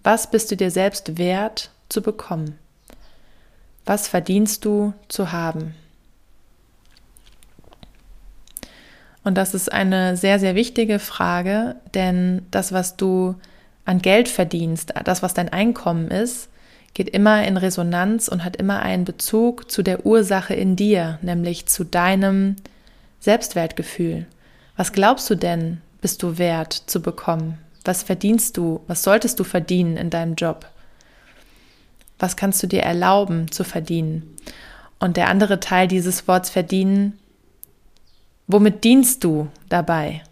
Was 0.03 0.29
bist 0.29 0.51
du 0.51 0.57
dir 0.57 0.73
selbst 0.73 1.19
wert 1.19 1.71
zu 1.89 2.03
bekommen? 2.03 2.59
Was 3.87 4.09
verdienst 4.09 4.65
du 4.65 4.93
zu 5.07 5.31
haben? 5.31 5.77
Und 9.23 9.37
das 9.37 9.55
ist 9.55 9.71
eine 9.71 10.17
sehr, 10.17 10.41
sehr 10.41 10.57
wichtige 10.57 10.99
Frage, 10.99 11.77
denn 11.95 12.45
das, 12.51 12.73
was 12.73 12.97
du 12.97 13.37
an 13.85 14.01
Geld 14.01 14.29
verdienst, 14.29 14.95
das, 15.05 15.23
was 15.23 15.33
dein 15.33 15.49
Einkommen 15.49 16.11
ist, 16.11 16.49
geht 16.93 17.09
immer 17.09 17.45
in 17.45 17.57
Resonanz 17.57 18.27
und 18.27 18.43
hat 18.43 18.57
immer 18.57 18.83
einen 18.83 19.05
Bezug 19.05 19.71
zu 19.71 19.85
der 19.85 20.05
Ursache 20.05 20.55
in 20.55 20.75
dir, 20.75 21.21
nämlich 21.23 21.67
zu 21.67 21.85
deinem 21.85 22.57
Selbstwertgefühl. 23.21 24.27
Was 24.77 24.93
glaubst 24.93 25.29
du 25.29 25.35
denn, 25.35 25.81
bist 26.01 26.23
du 26.23 26.39
wert 26.39 26.73
zu 26.73 27.03
bekommen? 27.03 27.59
Was 27.85 28.03
verdienst 28.03 28.57
du? 28.57 28.81
Was 28.87 29.03
solltest 29.03 29.41
du 29.41 29.45
verdienen 29.45 29.97
in 29.97 30.11
deinem 30.11 30.35
Job? 30.35 30.67
Was 32.19 32.37
kannst 32.37 32.63
du 32.63 32.67
dir 32.67 32.83
erlauben 32.83 33.51
zu 33.51 33.65
verdienen? 33.65 34.37
Und 34.99 35.17
der 35.17 35.29
andere 35.29 35.61
Teil 35.61 35.89
dieses 35.89 36.27
Worts 36.27 36.51
verdienen, 36.51 37.19
womit 38.47 38.85
dienst 38.85 39.23
du 39.25 39.49
dabei? 39.69 40.23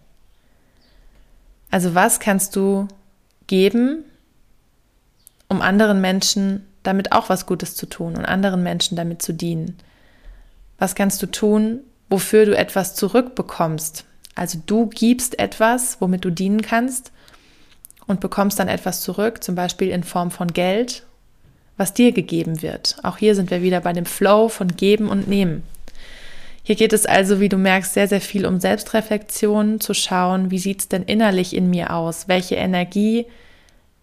Also 1.70 1.94
was 1.94 2.20
kannst 2.20 2.57
du 2.57 2.88
geben, 3.46 4.05
um 5.49 5.62
anderen 5.62 6.01
Menschen 6.01 6.66
damit 6.83 7.12
auch 7.12 7.29
was 7.29 7.46
Gutes 7.46 7.75
zu 7.75 7.87
tun 7.87 8.16
und 8.16 8.25
anderen 8.25 8.62
Menschen 8.62 8.96
damit 8.96 9.22
zu 9.22 9.33
dienen? 9.33 9.77
Was 10.79 10.94
kannst 10.94 11.22
du 11.22 11.27
tun, 11.27 11.81
wofür 12.09 12.47
du 12.47 12.57
etwas 12.57 12.95
zurückbekommst? 12.95 14.05
Also 14.35 14.61
du 14.66 14.87
gibst 14.87 15.38
etwas, 15.38 15.97
womit 16.01 16.25
du 16.25 16.31
dienen 16.31 16.62
kannst 16.62 17.11
und 18.07 18.21
bekommst 18.21 18.59
dann 18.59 18.69
etwas 18.69 19.01
zurück, 19.01 19.42
zum 19.42 19.55
Beispiel 19.55 19.88
in 19.88 20.05
Form 20.05 20.31
von 20.31 20.49
Geld, 20.49 21.05
was 21.77 21.95
dir 21.95 22.12
gegeben 22.12 22.62
wird. 22.62 22.97
Auch 23.03 23.16
hier 23.16 23.35
sind 23.35 23.51
wir 23.51 23.62
wieder 23.62 23.81
bei 23.81 23.92
dem 23.92 24.07
Flow 24.07 24.49
von 24.49 24.69
Geben 24.77 25.09
und 25.09 25.29
Nehmen. 25.29 25.62
Hier 26.62 26.75
geht 26.75 26.92
es 26.92 27.07
also, 27.07 27.38
wie 27.38 27.49
du 27.49 27.59
merkst, 27.59 27.95
sehr, 27.95 28.09
sehr 28.09 28.21
viel 28.21 28.45
um 28.45 28.59
Selbstreflexion, 28.59 29.81
zu 29.81 29.95
schauen, 29.95 30.51
wie 30.51 30.59
sieht 30.59 30.81
es 30.81 30.88
denn 30.88 31.05
innerlich 31.05 31.55
in 31.55 31.71
mir 31.71 31.92
aus? 31.95 32.27
Welche 32.27 32.57
Energie 32.57 33.27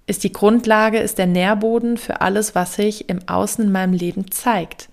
ist 0.08 0.24
die 0.24 0.32
Grundlage, 0.32 1.00
ist 1.00 1.18
der 1.18 1.28
Nährboden 1.28 1.98
für 1.98 2.22
alles, 2.22 2.56
was 2.56 2.76
sich 2.76 3.10
im 3.10 3.28
Außen 3.28 3.66
in 3.66 3.72
meinem 3.72 3.94
Leben 3.94 4.32
zeigt? 4.32 4.88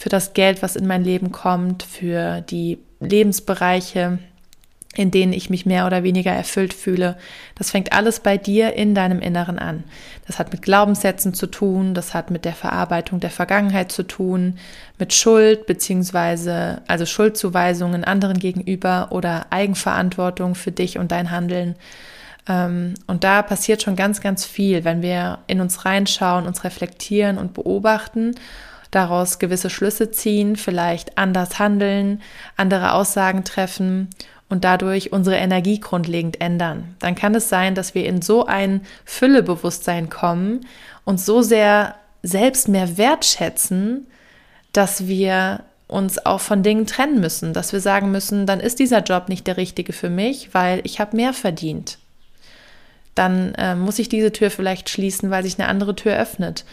Für 0.00 0.08
das 0.08 0.32
Geld, 0.32 0.62
was 0.62 0.76
in 0.76 0.86
mein 0.86 1.04
Leben 1.04 1.30
kommt, 1.30 1.82
für 1.82 2.40
die 2.40 2.78
Lebensbereiche, 3.00 4.18
in 4.94 5.10
denen 5.10 5.34
ich 5.34 5.50
mich 5.50 5.66
mehr 5.66 5.84
oder 5.84 6.02
weniger 6.02 6.30
erfüllt 6.30 6.72
fühle. 6.72 7.18
Das 7.56 7.70
fängt 7.70 7.92
alles 7.92 8.20
bei 8.20 8.38
dir 8.38 8.72
in 8.72 8.94
deinem 8.94 9.20
Inneren 9.20 9.58
an. 9.58 9.84
Das 10.26 10.38
hat 10.38 10.52
mit 10.52 10.62
Glaubenssätzen 10.62 11.34
zu 11.34 11.48
tun, 11.48 11.92
das 11.92 12.14
hat 12.14 12.30
mit 12.30 12.46
der 12.46 12.54
Verarbeitung 12.54 13.20
der 13.20 13.28
Vergangenheit 13.28 13.92
zu 13.92 14.02
tun, 14.02 14.58
mit 14.98 15.12
Schuld 15.12 15.66
beziehungsweise 15.66 16.80
also 16.88 17.04
Schuldzuweisungen 17.04 18.02
anderen 18.02 18.38
gegenüber 18.38 19.08
oder 19.10 19.48
Eigenverantwortung 19.50 20.54
für 20.54 20.72
dich 20.72 20.96
und 20.96 21.12
dein 21.12 21.30
Handeln. 21.30 21.76
Ähm, 22.48 22.94
und 23.06 23.22
da 23.22 23.42
passiert 23.42 23.82
schon 23.82 23.96
ganz, 23.96 24.22
ganz 24.22 24.46
viel, 24.46 24.82
wenn 24.84 25.02
wir 25.02 25.40
in 25.46 25.60
uns 25.60 25.84
reinschauen, 25.84 26.46
uns 26.46 26.64
reflektieren 26.64 27.36
und 27.36 27.52
beobachten 27.52 28.34
daraus 28.90 29.38
gewisse 29.38 29.70
Schlüsse 29.70 30.10
ziehen, 30.10 30.56
vielleicht 30.56 31.16
anders 31.18 31.58
handeln, 31.58 32.22
andere 32.56 32.92
Aussagen 32.92 33.44
treffen 33.44 34.08
und 34.48 34.64
dadurch 34.64 35.12
unsere 35.12 35.36
Energie 35.36 35.78
grundlegend 35.78 36.40
ändern. 36.40 36.96
Dann 36.98 37.14
kann 37.14 37.34
es 37.34 37.48
sein, 37.48 37.74
dass 37.74 37.94
wir 37.94 38.04
in 38.04 38.20
so 38.20 38.46
ein 38.46 38.82
Füllebewusstsein 39.04 40.10
kommen 40.10 40.66
und 41.04 41.20
so 41.20 41.40
sehr 41.42 41.94
selbst 42.22 42.68
mehr 42.68 42.98
wertschätzen, 42.98 44.06
dass 44.72 45.06
wir 45.06 45.60
uns 45.86 46.24
auch 46.24 46.40
von 46.40 46.62
Dingen 46.62 46.86
trennen 46.86 47.20
müssen, 47.20 47.52
dass 47.52 47.72
wir 47.72 47.80
sagen 47.80 48.10
müssen, 48.10 48.46
dann 48.46 48.60
ist 48.60 48.78
dieser 48.78 49.02
Job 49.02 49.28
nicht 49.28 49.46
der 49.46 49.56
richtige 49.56 49.92
für 49.92 50.10
mich, 50.10 50.50
weil 50.52 50.80
ich 50.84 51.00
habe 51.00 51.16
mehr 51.16 51.32
verdient. 51.32 51.98
Dann 53.14 53.54
äh, 53.56 53.74
muss 53.74 53.98
ich 53.98 54.08
diese 54.08 54.32
Tür 54.32 54.50
vielleicht 54.50 54.88
schließen, 54.88 55.30
weil 55.30 55.42
sich 55.42 55.58
eine 55.58 55.68
andere 55.68 55.96
Tür 55.96 56.16
öffnet. 56.16 56.64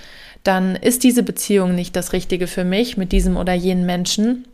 Dann 0.43 0.75
ist 0.75 1.03
diese 1.03 1.23
Beziehung 1.23 1.75
nicht 1.75 1.95
das 1.95 2.13
Richtige 2.13 2.47
für 2.47 2.63
mich 2.63 2.97
mit 2.97 3.11
diesem 3.11 3.37
oder 3.37 3.53
jenen 3.53 3.85
Menschen 3.85 4.45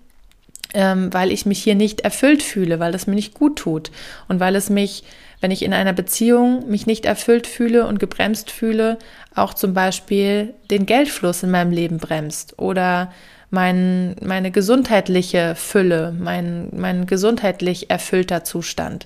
ähm, 0.73 1.13
weil 1.13 1.31
ich 1.31 1.45
mich 1.45 1.63
hier 1.63 1.75
nicht 1.75 2.01
erfüllt 2.01 2.43
fühle, 2.43 2.79
weil 2.79 2.95
es 2.95 3.07
mir 3.07 3.15
nicht 3.15 3.33
gut 3.33 3.57
tut 3.57 3.91
und 4.27 4.39
weil 4.39 4.55
es 4.55 4.69
mich, 4.69 5.03
wenn 5.39 5.51
ich 5.51 5.63
in 5.63 5.73
einer 5.73 5.93
Beziehung 5.93 6.69
mich 6.69 6.85
nicht 6.87 7.05
erfüllt 7.05 7.47
fühle 7.47 7.87
und 7.87 7.99
gebremst 7.99 8.49
fühle, 8.49 8.97
auch 9.35 9.53
zum 9.53 9.73
Beispiel 9.73 10.53
den 10.71 10.85
Geldfluss 10.85 11.43
in 11.43 11.51
meinem 11.51 11.71
Leben 11.71 11.97
bremst 11.97 12.57
oder 12.57 13.11
mein, 13.51 14.15
meine 14.21 14.49
gesundheitliche 14.49 15.53
Fülle, 15.55 16.13
mein, 16.17 16.69
mein 16.75 17.05
gesundheitlich 17.05 17.91
erfüllter 17.91 18.43
Zustand. 18.43 19.05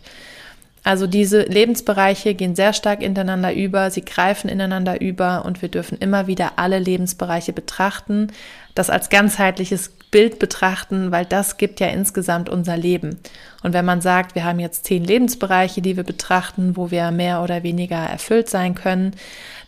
Also 0.84 1.06
diese 1.06 1.42
Lebensbereiche 1.42 2.34
gehen 2.34 2.56
sehr 2.56 2.72
stark 2.72 3.02
ineinander 3.02 3.54
über, 3.54 3.92
sie 3.92 4.06
greifen 4.06 4.50
ineinander 4.50 5.02
über 5.02 5.44
und 5.44 5.62
wir 5.62 5.70
dürfen 5.70 5.98
immer 5.98 6.28
wieder 6.28 6.54
alle 6.56 6.80
Lebensbereiche 6.80 7.52
betrachten, 7.52 8.28
das 8.74 8.90
als 8.90 9.10
ganzheitliches 9.10 9.92
Bild 10.12 10.40
betrachten, 10.40 11.12
weil 11.12 11.26
das 11.26 11.58
gibt 11.58 11.80
ja 11.80 11.88
insgesamt 11.88 12.48
unser 12.48 12.78
Leben. 12.78 13.20
Und 13.63 13.74
wenn 13.74 13.84
man 13.84 14.00
sagt, 14.02 14.36
wir 14.36 14.46
haben 14.46 14.60
jetzt 14.60 14.86
zehn 14.86 15.04
Lebensbereiche, 15.04 15.82
die 15.82 15.98
wir 15.98 16.04
betrachten, 16.04 16.78
wo 16.78 16.92
wir 16.92 17.12
mehr 17.12 17.44
oder 17.44 17.63
weniger 17.63 17.98
erfüllt 17.98 18.50
sein 18.50 18.74
können, 18.74 19.13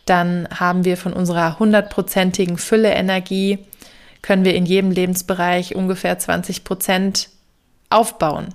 dann 0.06 0.48
haben 0.58 0.86
wir 0.86 0.95
von 0.95 1.13
unserer 1.13 1.60
hundertprozentigen 1.60 2.58
Fülle 2.58 2.91
Energie, 2.91 3.60
können 4.22 4.45
wir 4.45 4.56
in 4.56 4.65
jedem 4.65 4.91
Lebensbereich 4.91 5.76
ungefähr 5.76 6.17
20 6.17 6.63
Prozent 6.63 7.30
aufbauen. 7.89 8.54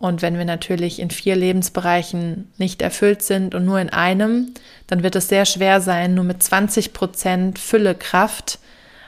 Und 0.00 0.22
wenn 0.22 0.38
wir 0.38 0.44
natürlich 0.44 1.00
in 1.00 1.10
vier 1.10 1.34
Lebensbereichen 1.34 2.52
nicht 2.56 2.82
erfüllt 2.82 3.20
sind 3.22 3.56
und 3.56 3.64
nur 3.64 3.80
in 3.80 3.88
einem, 3.88 4.54
dann 4.86 5.02
wird 5.02 5.16
es 5.16 5.26
sehr 5.26 5.44
schwer 5.44 5.80
sein, 5.80 6.14
nur 6.14 6.22
mit 6.22 6.40
20 6.40 6.92
Prozent 6.92 7.58
Füllekraft 7.58 8.60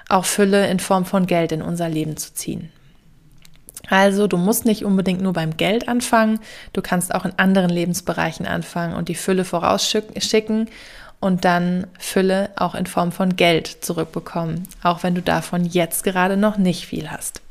auch 0.09 0.25
Fülle 0.25 0.67
in 0.67 0.81
Form 0.81 1.05
von 1.05 1.29
Geld 1.29 1.53
in 1.53 1.63
unser 1.63 1.89
Leben 1.89 2.17
zu 2.17 2.35
ziehen. 2.35 2.71
Also 3.89 4.27
du 4.27 4.37
musst 4.37 4.65
nicht 4.65 4.85
unbedingt 4.85 5.21
nur 5.21 5.33
beim 5.33 5.57
Geld 5.57 5.87
anfangen, 5.87 6.41
du 6.73 6.83
kannst 6.83 7.15
auch 7.15 7.25
in 7.25 7.35
anderen 7.37 7.71
Lebensbereichen 7.71 8.45
anfangen 8.45 8.95
und 8.95 9.09
die 9.09 9.15
Fülle 9.15 9.45
vorausschicken 9.45 10.69
und 11.21 11.45
dann 11.45 11.87
Fülle 12.01 12.51
auch 12.57 12.75
in 12.75 12.87
Form 12.87 13.13
von 13.13 13.37
Geld 13.37 13.69
zurückbekommen, 13.85 14.67
auch 14.83 15.05
wenn 15.05 15.15
du 15.15 15.23
davon 15.23 15.65
jetzt 15.65 16.03
gerade 16.03 16.37
noch 16.37 16.59
nicht 16.59 16.87
viel 16.87 17.13
hast. 17.13 17.43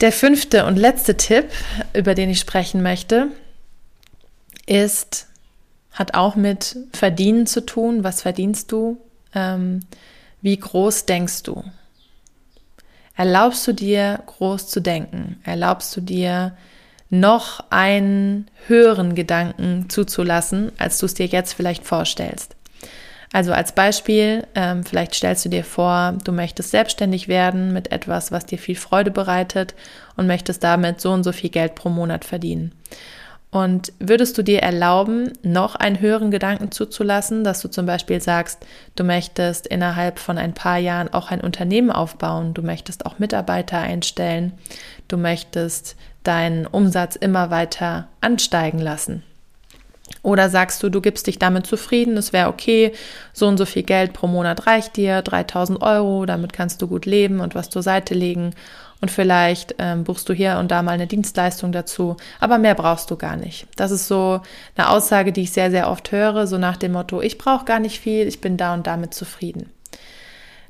Der 0.00 0.12
fünfte 0.12 0.66
und 0.66 0.76
letzte 0.76 1.16
Tipp, 1.16 1.50
über 1.94 2.14
den 2.14 2.28
ich 2.28 2.40
sprechen 2.40 2.82
möchte, 2.82 3.28
ist, 4.66 5.28
hat 5.90 6.14
auch 6.14 6.36
mit 6.36 6.76
Verdienen 6.92 7.46
zu 7.46 7.64
tun. 7.64 8.04
Was 8.04 8.22
verdienst 8.22 8.72
du? 8.72 8.98
Ähm, 9.34 9.80
wie 10.42 10.58
groß 10.58 11.06
denkst 11.06 11.44
du? 11.44 11.64
Erlaubst 13.16 13.66
du 13.66 13.72
dir, 13.72 14.22
groß 14.26 14.68
zu 14.68 14.80
denken? 14.80 15.40
Erlaubst 15.44 15.96
du 15.96 16.02
dir, 16.02 16.56
noch 17.08 17.64
einen 17.70 18.50
höheren 18.66 19.14
Gedanken 19.14 19.88
zuzulassen, 19.88 20.72
als 20.76 20.98
du 20.98 21.06
es 21.06 21.14
dir 21.14 21.26
jetzt 21.26 21.52
vielleicht 21.52 21.86
vorstellst? 21.86 22.55
Also 23.32 23.52
als 23.52 23.72
Beispiel, 23.72 24.46
ähm, 24.54 24.84
vielleicht 24.84 25.14
stellst 25.14 25.44
du 25.44 25.48
dir 25.48 25.64
vor, 25.64 26.14
du 26.24 26.32
möchtest 26.32 26.70
selbstständig 26.70 27.28
werden 27.28 27.72
mit 27.72 27.92
etwas, 27.92 28.32
was 28.32 28.46
dir 28.46 28.58
viel 28.58 28.76
Freude 28.76 29.10
bereitet 29.10 29.74
und 30.16 30.26
möchtest 30.26 30.62
damit 30.62 31.00
so 31.00 31.12
und 31.12 31.24
so 31.24 31.32
viel 31.32 31.50
Geld 31.50 31.74
pro 31.74 31.88
Monat 31.88 32.24
verdienen. 32.24 32.72
Und 33.50 33.92
würdest 34.00 34.36
du 34.36 34.42
dir 34.42 34.62
erlauben, 34.62 35.32
noch 35.42 35.76
einen 35.76 36.00
höheren 36.00 36.30
Gedanken 36.30 36.72
zuzulassen, 36.72 37.42
dass 37.42 37.62
du 37.62 37.68
zum 37.68 37.86
Beispiel 37.86 38.20
sagst, 38.20 38.66
du 38.96 39.04
möchtest 39.04 39.66
innerhalb 39.66 40.18
von 40.18 40.36
ein 40.36 40.52
paar 40.52 40.78
Jahren 40.78 41.12
auch 41.12 41.30
ein 41.30 41.40
Unternehmen 41.40 41.90
aufbauen, 41.90 42.54
du 42.54 42.62
möchtest 42.62 43.06
auch 43.06 43.18
Mitarbeiter 43.18 43.78
einstellen, 43.78 44.52
du 45.08 45.16
möchtest 45.16 45.96
deinen 46.22 46.66
Umsatz 46.66 47.16
immer 47.16 47.50
weiter 47.50 48.08
ansteigen 48.20 48.78
lassen. 48.78 49.22
Oder 50.22 50.50
sagst 50.50 50.82
du, 50.82 50.88
du 50.88 51.00
gibst 51.00 51.26
dich 51.26 51.38
damit 51.38 51.66
zufrieden, 51.66 52.16
es 52.16 52.32
wäre 52.32 52.48
okay, 52.48 52.92
so 53.32 53.46
und 53.46 53.58
so 53.58 53.64
viel 53.64 53.82
Geld 53.82 54.12
pro 54.12 54.26
Monat 54.26 54.66
reicht 54.66 54.96
dir, 54.96 55.22
3000 55.22 55.82
Euro, 55.82 56.26
damit 56.26 56.52
kannst 56.52 56.82
du 56.82 56.88
gut 56.88 57.06
leben 57.06 57.40
und 57.40 57.54
was 57.54 57.70
zur 57.70 57.82
Seite 57.82 58.14
legen. 58.14 58.54
Und 59.00 59.10
vielleicht 59.10 59.74
ähm, 59.78 60.04
buchst 60.04 60.28
du 60.28 60.32
hier 60.32 60.56
und 60.58 60.70
da 60.70 60.82
mal 60.82 60.92
eine 60.92 61.06
Dienstleistung 61.06 61.70
dazu, 61.70 62.16
aber 62.40 62.58
mehr 62.58 62.74
brauchst 62.74 63.10
du 63.10 63.16
gar 63.16 63.36
nicht. 63.36 63.66
Das 63.76 63.90
ist 63.90 64.08
so 64.08 64.40
eine 64.74 64.88
Aussage, 64.88 65.32
die 65.32 65.42
ich 65.42 65.52
sehr, 65.52 65.70
sehr 65.70 65.90
oft 65.90 66.10
höre, 66.12 66.46
so 66.46 66.56
nach 66.56 66.76
dem 66.76 66.92
Motto, 66.92 67.20
ich 67.20 67.36
brauche 67.36 67.66
gar 67.66 67.78
nicht 67.78 68.00
viel, 68.00 68.26
ich 68.26 68.40
bin 68.40 68.56
da 68.56 68.72
und 68.74 68.86
damit 68.86 69.12
zufrieden. 69.12 69.70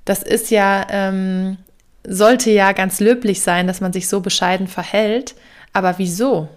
Das 0.05 0.23
ist 0.23 0.51
ja, 0.51 0.87
ähm, 0.91 1.59
sollte 2.07 2.51
ja 2.51 2.73
ganz 2.73 3.01
löblich 3.01 3.43
sein, 3.43 3.67
dass 3.67 3.81
man 3.81 3.93
sich 3.93 4.09
so 4.09 4.21
bescheiden 4.21 4.67
verhält, 4.67 5.35
aber 5.73 5.99
wieso? 5.99 6.49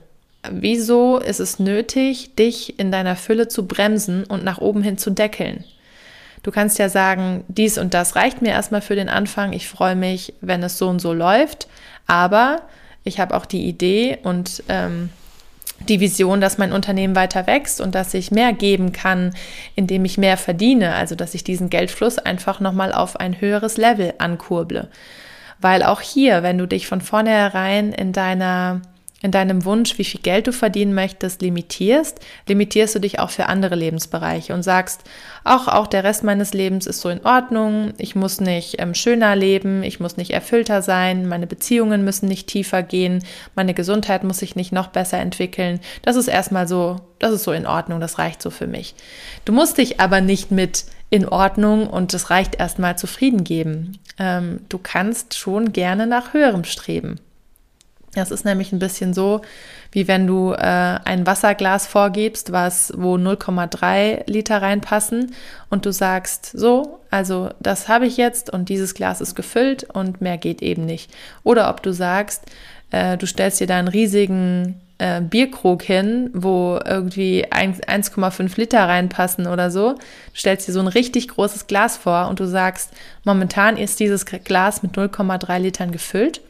Wieso 0.47 1.17
ist 1.17 1.39
es 1.39 1.59
nötig, 1.59 2.35
dich 2.35 2.79
in 2.79 2.91
deiner 2.91 3.15
Fülle 3.15 3.49
zu 3.49 3.67
bremsen 3.67 4.23
und 4.23 4.43
nach 4.43 4.59
oben 4.59 4.81
hin 4.81 4.97
zu 4.97 5.09
deckeln? 5.09 5.65
Du 6.43 6.51
kannst 6.51 6.79
ja 6.79 6.87
sagen, 6.87 7.43
dies 7.49 7.77
und 7.77 7.93
das 7.93 8.15
reicht 8.15 8.41
mir 8.41 8.51
erstmal 8.51 8.81
für 8.81 8.95
den 8.95 9.09
Anfang. 9.09 9.51
Ich 9.51 9.67
freue 9.67 9.95
mich, 9.95 10.33
wenn 10.39 10.63
es 10.63 10.77
so 10.77 10.87
und 10.87 10.99
so 10.99 11.11
läuft. 11.13 11.67
Aber 12.07 12.61
ich 13.03 13.19
habe 13.19 13.35
auch 13.35 13.45
die 13.45 13.65
Idee 13.67 14.19
und 14.23 14.63
ähm, 14.69 15.09
die 15.87 15.99
Vision, 15.99 16.39
dass 16.39 16.57
mein 16.57 16.71
Unternehmen 16.71 17.15
weiter 17.15 17.45
wächst 17.45 17.81
und 17.81 17.93
dass 17.93 18.13
ich 18.13 18.31
mehr 18.31 18.53
geben 18.53 18.93
kann, 18.93 19.33
indem 19.75 20.05
ich 20.05 20.17
mehr 20.17 20.37
verdiene. 20.37 20.95
Also 20.95 21.15
dass 21.15 21.33
ich 21.33 21.43
diesen 21.43 21.69
Geldfluss 21.69 22.17
einfach 22.17 22.61
nochmal 22.61 22.93
auf 22.93 23.19
ein 23.19 23.41
höheres 23.41 23.75
Level 23.75 24.13
ankurble. 24.17 24.87
Weil 25.59 25.83
auch 25.83 25.99
hier, 25.99 26.43
wenn 26.43 26.57
du 26.57 26.65
dich 26.65 26.87
von 26.87 27.01
vornherein 27.01 27.91
in 27.91 28.13
deiner 28.13 28.81
in 29.21 29.31
deinem 29.31 29.65
Wunsch, 29.65 29.97
wie 29.97 30.03
viel 30.03 30.21
Geld 30.21 30.47
du 30.47 30.53
verdienen 30.53 30.93
möchtest, 30.93 31.41
limitierst, 31.41 32.19
limitierst 32.47 32.95
du 32.95 32.99
dich 32.99 33.19
auch 33.19 33.29
für 33.29 33.47
andere 33.47 33.75
Lebensbereiche 33.75 34.53
und 34.53 34.63
sagst, 34.63 35.01
auch, 35.43 35.67
auch 35.67 35.87
der 35.87 36.03
Rest 36.03 36.23
meines 36.23 36.53
Lebens 36.53 36.85
ist 36.87 37.01
so 37.01 37.09
in 37.09 37.25
Ordnung, 37.25 37.93
ich 37.97 38.15
muss 38.15 38.39
nicht 38.39 38.79
ähm, 38.79 38.93
schöner 38.93 39.35
leben, 39.35 39.83
ich 39.83 39.99
muss 39.99 40.17
nicht 40.17 40.31
erfüllter 40.31 40.81
sein, 40.81 41.27
meine 41.27 41.47
Beziehungen 41.47 42.03
müssen 42.03 42.27
nicht 42.27 42.47
tiefer 42.47 42.81
gehen, 42.81 43.23
meine 43.55 43.73
Gesundheit 43.73 44.23
muss 44.23 44.39
sich 44.39 44.55
nicht 44.55 44.71
noch 44.71 44.87
besser 44.87 45.17
entwickeln. 45.17 45.79
Das 46.01 46.15
ist 46.15 46.27
erstmal 46.27 46.67
so, 46.67 46.97
das 47.19 47.33
ist 47.33 47.43
so 47.43 47.51
in 47.51 47.67
Ordnung, 47.67 47.99
das 47.99 48.19
reicht 48.19 48.41
so 48.41 48.49
für 48.49 48.67
mich. 48.67 48.95
Du 49.43 49.51
musst 49.51 49.77
dich 49.77 49.99
aber 49.99 50.21
nicht 50.21 50.51
mit 50.51 50.85
in 51.09 51.27
Ordnung 51.27 51.87
und 51.87 52.13
es 52.13 52.29
reicht 52.29 52.55
erstmal 52.55 52.97
zufrieden 52.97 53.43
geben. 53.43 53.97
Ähm, 54.17 54.61
du 54.69 54.77
kannst 54.77 55.37
schon 55.37 55.73
gerne 55.73 56.07
nach 56.07 56.33
höherem 56.33 56.63
streben. 56.63 57.19
Das 58.15 58.31
ist 58.31 58.43
nämlich 58.43 58.71
ein 58.71 58.79
bisschen 58.79 59.13
so, 59.13 59.41
wie 59.91 60.07
wenn 60.07 60.25
du 60.25 60.53
äh, 60.53 60.57
ein 60.57 61.27
Wasserglas 61.27 61.85
vorgibst, 61.85 62.51
was 62.51 62.91
wo 62.95 63.15
0,3 63.15 64.23
Liter 64.29 64.61
reinpassen 64.61 65.33
und 65.69 65.85
du 65.85 65.93
sagst, 65.93 66.51
so, 66.53 66.99
also 67.11 67.49
das 67.59 67.87
habe 67.87 68.07
ich 68.07 68.17
jetzt 68.17 68.51
und 68.51 68.69
dieses 68.69 68.95
Glas 68.95 69.21
ist 69.21 69.35
gefüllt 69.35 69.83
und 69.83 70.21
mehr 70.21 70.37
geht 70.37 70.61
eben 70.61 70.85
nicht. 70.85 71.11
Oder 71.43 71.69
ob 71.69 71.83
du 71.83 71.93
sagst, 71.93 72.43
äh, 72.91 73.17
du 73.17 73.27
stellst 73.27 73.59
dir 73.59 73.67
da 73.67 73.77
einen 73.77 73.87
riesigen 73.87 74.81
äh, 74.97 75.21
Bierkrug 75.21 75.83
hin, 75.83 76.29
wo 76.33 76.79
irgendwie 76.83 77.45
1,5 77.45 78.57
Liter 78.57 78.87
reinpassen 78.87 79.47
oder 79.47 79.71
so. 79.71 79.93
Du 79.93 79.99
stellst 80.35 80.67
dir 80.67 80.73
so 80.73 80.79
ein 80.79 80.87
richtig 80.87 81.29
großes 81.29 81.67
Glas 81.67 81.97
vor 81.97 82.27
und 82.27 82.39
du 82.39 82.45
sagst, 82.45 82.91
momentan 83.23 83.77
ist 83.77 83.99
dieses 83.99 84.25
Glas 84.25 84.83
mit 84.83 84.97
0,3 84.97 85.59
Litern 85.59 85.91
gefüllt, 85.91 86.41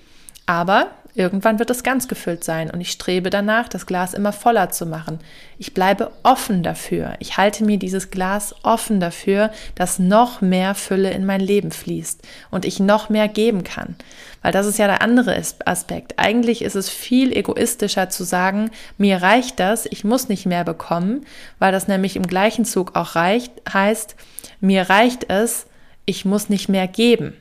aber 0.45 0.87
Irgendwann 1.15 1.59
wird 1.59 1.69
es 1.69 1.83
ganz 1.83 2.07
gefüllt 2.07 2.43
sein 2.43 2.69
und 2.69 2.81
ich 2.81 2.91
strebe 2.91 3.29
danach, 3.29 3.67
das 3.67 3.85
Glas 3.85 4.13
immer 4.13 4.31
voller 4.31 4.69
zu 4.69 4.85
machen. 4.85 5.19
Ich 5.57 5.73
bleibe 5.73 6.11
offen 6.23 6.63
dafür. 6.63 7.15
Ich 7.19 7.37
halte 7.37 7.63
mir 7.63 7.77
dieses 7.77 8.11
Glas 8.11 8.55
offen 8.63 8.99
dafür, 8.99 9.51
dass 9.75 9.99
noch 9.99 10.41
mehr 10.41 10.75
Fülle 10.75 11.11
in 11.11 11.25
mein 11.25 11.41
Leben 11.41 11.71
fließt 11.71 12.21
und 12.51 12.63
ich 12.63 12.79
noch 12.79 13.09
mehr 13.09 13.27
geben 13.27 13.63
kann. 13.63 13.95
Weil 14.41 14.51
das 14.51 14.67
ist 14.67 14.77
ja 14.77 14.87
der 14.87 15.01
andere 15.01 15.41
Aspekt. 15.65 16.13
Eigentlich 16.17 16.61
ist 16.61 16.75
es 16.75 16.89
viel 16.89 17.35
egoistischer 17.35 18.09
zu 18.09 18.23
sagen, 18.23 18.71
mir 18.97 19.21
reicht 19.21 19.59
das, 19.59 19.85
ich 19.87 20.03
muss 20.03 20.29
nicht 20.29 20.45
mehr 20.45 20.63
bekommen, 20.63 21.25
weil 21.57 21.71
das 21.71 21.87
nämlich 21.87 22.15
im 22.15 22.27
gleichen 22.27 22.65
Zug 22.65 22.95
auch 22.95 23.15
reicht, 23.15 23.51
heißt, 23.71 24.15
mir 24.61 24.89
reicht 24.89 25.29
es, 25.29 25.65
ich 26.05 26.23
muss 26.23 26.49
nicht 26.49 26.69
mehr 26.69 26.87
geben. 26.87 27.33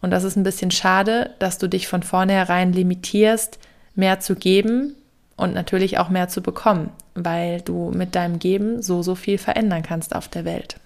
Und 0.00 0.10
das 0.10 0.24
ist 0.24 0.36
ein 0.36 0.42
bisschen 0.42 0.70
schade, 0.70 1.30
dass 1.38 1.58
du 1.58 1.68
dich 1.68 1.88
von 1.88 2.02
vornherein 2.02 2.72
limitierst, 2.72 3.58
mehr 3.94 4.20
zu 4.20 4.34
geben 4.34 4.94
und 5.36 5.54
natürlich 5.54 5.98
auch 5.98 6.08
mehr 6.08 6.28
zu 6.28 6.42
bekommen, 6.42 6.90
weil 7.14 7.60
du 7.60 7.90
mit 7.94 8.14
deinem 8.14 8.38
Geben 8.38 8.82
so, 8.82 9.02
so 9.02 9.14
viel 9.14 9.38
verändern 9.38 9.82
kannst 9.82 10.14
auf 10.14 10.28
der 10.28 10.44
Welt. 10.44 10.76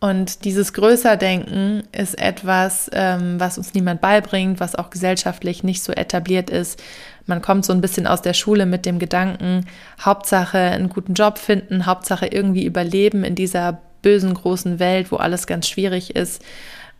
Und 0.00 0.44
dieses 0.44 0.72
Größerdenken 0.72 1.84
ist 1.92 2.20
etwas, 2.20 2.90
ähm, 2.92 3.38
was 3.38 3.56
uns 3.56 3.72
niemand 3.72 4.00
beibringt, 4.00 4.58
was 4.58 4.74
auch 4.74 4.90
gesellschaftlich 4.90 5.62
nicht 5.62 5.84
so 5.84 5.92
etabliert 5.92 6.50
ist. 6.50 6.82
Man 7.26 7.40
kommt 7.40 7.64
so 7.64 7.72
ein 7.72 7.80
bisschen 7.80 8.08
aus 8.08 8.20
der 8.20 8.34
Schule 8.34 8.66
mit 8.66 8.84
dem 8.84 8.98
Gedanken, 8.98 9.64
Hauptsache 10.00 10.58
einen 10.58 10.88
guten 10.88 11.14
Job 11.14 11.38
finden, 11.38 11.86
Hauptsache 11.86 12.26
irgendwie 12.26 12.64
überleben 12.64 13.22
in 13.22 13.36
dieser 13.36 13.78
bösen 14.02 14.34
großen 14.34 14.80
Welt, 14.80 15.12
wo 15.12 15.16
alles 15.16 15.46
ganz 15.46 15.68
schwierig 15.68 16.16
ist 16.16 16.42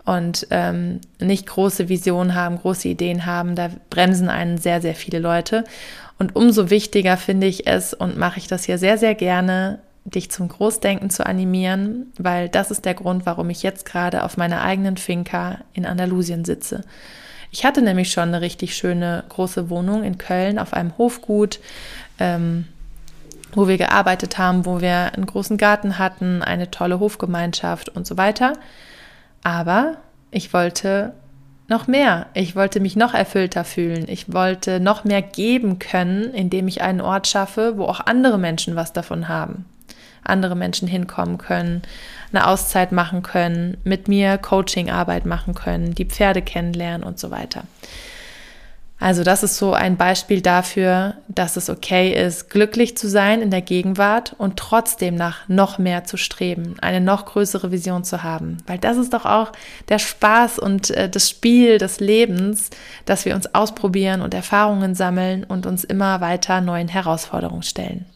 und 0.05 0.47
ähm, 0.51 1.01
nicht 1.21 1.47
große 1.47 1.89
Visionen 1.89 2.35
haben, 2.35 2.59
große 2.59 2.89
Ideen 2.89 3.25
haben, 3.25 3.55
da 3.55 3.71
bremsen 3.91 4.29
einen 4.29 4.59
sehr, 4.59 4.81
sehr 4.81 4.95
viele 4.95 5.19
Leute. 5.19 5.65
Und 6.19 6.37
umso 6.37 6.71
wichtiger 6.71 7.17
finde 7.17 7.47
ich 7.47 7.67
es 7.67 7.95
und 7.95 8.17
mache 8.17 8.39
ich 8.39 8.47
das 8.47 8.65
hier 8.65 8.79
sehr, 8.79 8.99
sehr 8.99 9.15
gerne, 9.15 9.79
dich 10.05 10.31
zum 10.31 10.49
Großdenken 10.49 11.11
zu 11.11 11.25
animieren, 11.25 12.13
weil 12.19 12.49
das 12.49 12.71
ist 12.71 12.85
der 12.85 12.95
Grund, 12.95 13.25
warum 13.27 13.51
ich 13.51 13.63
jetzt 13.63 13.85
gerade 13.85 14.25
auf 14.25 14.37
meiner 14.37 14.63
eigenen 14.63 14.97
Finca 14.97 15.59
in 15.73 15.87
Andalusien 15.87 16.45
sitze. 16.45 16.83
Ich 17.53 17.65
hatte 17.65 17.83
nämlich 17.83 18.11
schon 18.11 18.29
eine 18.29 18.41
richtig 18.41 18.75
schöne 18.75 19.25
große 19.29 19.71
Wohnung 19.71 20.03
in 20.03 20.19
Köln 20.19 20.59
auf 20.59 20.73
einem 20.73 20.97
Hofgut, 20.99 21.61
ähm, 22.19 22.67
wo 23.55 23.69
wir 23.69 23.79
gearbeitet 23.79 24.39
haben, 24.39 24.65
wo 24.65 24.81
wir 24.81 25.15
einen 25.15 25.27
großen 25.27 25.59
Garten 25.59 25.99
hatten, 25.99 26.43
eine 26.43 26.71
tolle 26.71 26.99
Hofgemeinschaft 26.99 27.91
und 27.91 28.07
so 28.07 28.17
weiter. 28.17 28.55
Aber 29.43 29.97
ich 30.31 30.53
wollte 30.53 31.13
noch 31.69 31.87
mehr. 31.87 32.27
Ich 32.35 32.55
wollte 32.55 32.81
mich 32.81 32.97
noch 32.97 33.15
erfüllter 33.15 33.65
fühlen. 33.65 34.05
Ich 34.09 34.33
wollte 34.33 34.81
noch 34.81 35.05
mehr 35.05 35.23
geben 35.23 35.79
können, 35.79 36.33
indem 36.35 36.69
ich 36.69 36.83
einen 36.83 37.01
Ort 37.01 37.27
schaffe, 37.27 37.75
wo 37.77 37.85
auch 37.85 38.01
andere 38.01 38.39
Menschen 38.39 38.77
was 38.77 38.93
davon 38.93 39.29
haben. 39.29 39.65
Andere 40.25 40.55
Menschen 40.55 40.87
hinkommen 40.87 41.39
können, 41.39 41.83
eine 42.33 42.47
Auszeit 42.47 42.93
machen 42.93 43.23
können, 43.23 43.77
mit 43.83 44.07
mir 44.07 44.39
Coachingarbeit 44.39 45.27
machen 45.27 45.55
können, 45.55 45.95
die 45.95 46.05
Pferde 46.05 46.43
kennenlernen 46.43 47.03
und 47.03 47.19
so 47.19 47.33
weiter. 47.33 47.65
Also 49.03 49.25
das 49.25 49.43
ist 49.43 49.57
so 49.57 49.73
ein 49.73 49.97
Beispiel 49.97 50.43
dafür, 50.43 51.15
dass 51.27 51.57
es 51.57 51.69
okay 51.69 52.13
ist, 52.15 52.51
glücklich 52.51 52.97
zu 52.97 53.09
sein 53.09 53.43
in 53.43 53.51
der 53.51 53.61
Gegenwart 53.61 54.37
und 54.39 54.57
trotzdem 54.57 55.17
nach 55.17 55.49
noch 55.49 55.79
mehr 55.79 56.05
zu 56.05 56.17
streben, 56.17 56.77
eine 56.81 57.01
noch 57.01 57.27
größere 57.27 57.73
Vision 57.73 58.05
zu 58.05 58.23
haben. 58.23 58.59
Weil 58.69 58.79
das 58.79 58.99
ist 58.99 59.13
doch 59.13 59.27
auch 59.27 59.51
der 59.89 59.99
Spaß 59.99 60.61
und 60.61 60.93
äh, 60.93 61.09
das 61.09 61.29
Spiel 61.29 61.79
des 61.79 61.99
Lebens, 61.99 62.71
dass 63.05 63.25
wir 63.25 63.35
uns 63.35 63.53
ausprobieren 63.57 64.21
und 64.21 64.35
Erfahrungen 64.35 64.95
sammeln 64.95 65.43
und 65.43 65.67
uns 65.67 65.83
immer 65.83 66.21
weiter 66.21 66.61
neuen 66.61 66.87
Herausforderungen 66.87 67.65
stellen. 67.65 68.07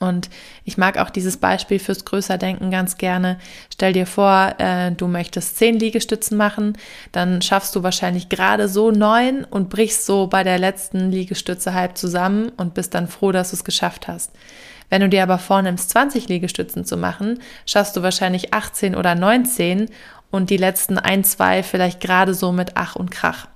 Und 0.00 0.30
ich 0.64 0.78
mag 0.78 0.98
auch 0.98 1.10
dieses 1.10 1.36
Beispiel 1.36 1.78
fürs 1.78 2.04
Größerdenken 2.04 2.70
ganz 2.70 2.96
gerne. 2.96 3.38
Stell 3.72 3.92
dir 3.92 4.06
vor, 4.06 4.54
äh, 4.58 4.90
du 4.92 5.06
möchtest 5.06 5.58
zehn 5.58 5.78
Liegestützen 5.78 6.36
machen, 6.36 6.76
dann 7.12 7.42
schaffst 7.42 7.76
du 7.76 7.82
wahrscheinlich 7.82 8.30
gerade 8.30 8.68
so 8.68 8.90
neun 8.90 9.44
und 9.44 9.68
brichst 9.68 10.06
so 10.06 10.26
bei 10.26 10.42
der 10.42 10.58
letzten 10.58 11.10
Liegestütze 11.10 11.74
halb 11.74 11.98
zusammen 11.98 12.50
und 12.56 12.74
bist 12.74 12.94
dann 12.94 13.08
froh, 13.08 13.30
dass 13.30 13.50
du 13.50 13.56
es 13.56 13.64
geschafft 13.64 14.08
hast. 14.08 14.32
Wenn 14.88 15.02
du 15.02 15.08
dir 15.08 15.22
aber 15.22 15.38
vornimmst, 15.38 15.90
20 15.90 16.28
Liegestützen 16.28 16.84
zu 16.84 16.96
machen, 16.96 17.40
schaffst 17.66 17.96
du 17.96 18.02
wahrscheinlich 18.02 18.52
18 18.54 18.96
oder 18.96 19.14
19 19.14 19.88
und 20.30 20.50
die 20.50 20.56
letzten 20.56 20.98
ein, 20.98 21.24
zwei 21.24 21.62
vielleicht 21.62 22.00
gerade 22.00 22.34
so 22.34 22.52
mit 22.52 22.72
Ach 22.74 22.96
und 22.96 23.10
Krach. 23.10 23.46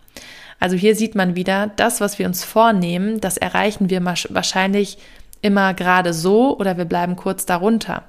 Also 0.60 0.76
hier 0.76 0.94
sieht 0.94 1.14
man 1.14 1.34
wieder, 1.36 1.70
das, 1.76 2.00
was 2.00 2.18
wir 2.18 2.26
uns 2.26 2.44
vornehmen, 2.44 3.20
das 3.20 3.36
erreichen 3.36 3.90
wir 3.90 4.04
wahrscheinlich 4.04 4.98
immer 5.44 5.74
gerade 5.74 6.14
so 6.14 6.58
oder 6.58 6.76
wir 6.78 6.86
bleiben 6.86 7.16
kurz 7.16 7.44
darunter. 7.46 8.04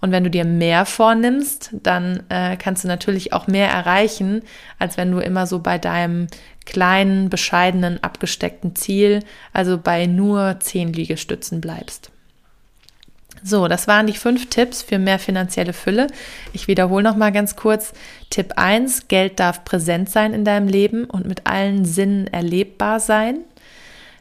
Und 0.00 0.12
wenn 0.12 0.22
du 0.22 0.30
dir 0.30 0.44
mehr 0.44 0.84
vornimmst, 0.84 1.70
dann 1.72 2.24
äh, 2.28 2.58
kannst 2.58 2.84
du 2.84 2.88
natürlich 2.88 3.32
auch 3.32 3.46
mehr 3.46 3.70
erreichen, 3.70 4.42
als 4.78 4.98
wenn 4.98 5.10
du 5.10 5.18
immer 5.18 5.46
so 5.46 5.60
bei 5.60 5.78
deinem 5.78 6.26
kleinen, 6.66 7.30
bescheidenen, 7.30 8.02
abgesteckten 8.02 8.76
Ziel, 8.76 9.20
also 9.54 9.78
bei 9.78 10.04
nur 10.04 10.60
zehn 10.60 10.92
Liegestützen 10.92 11.62
bleibst. 11.62 12.10
So, 13.42 13.66
das 13.66 13.88
waren 13.88 14.06
die 14.06 14.12
fünf 14.12 14.50
Tipps 14.50 14.82
für 14.82 14.98
mehr 14.98 15.18
finanzielle 15.18 15.72
Fülle. 15.72 16.08
Ich 16.52 16.68
wiederhole 16.68 17.02
noch 17.02 17.16
mal 17.16 17.32
ganz 17.32 17.56
kurz. 17.56 17.94
Tipp 18.28 18.52
1, 18.56 19.08
Geld 19.08 19.40
darf 19.40 19.64
präsent 19.64 20.10
sein 20.10 20.34
in 20.34 20.44
deinem 20.44 20.68
Leben 20.68 21.04
und 21.04 21.26
mit 21.26 21.46
allen 21.46 21.86
Sinnen 21.86 22.26
erlebbar 22.26 23.00
sein. 23.00 23.38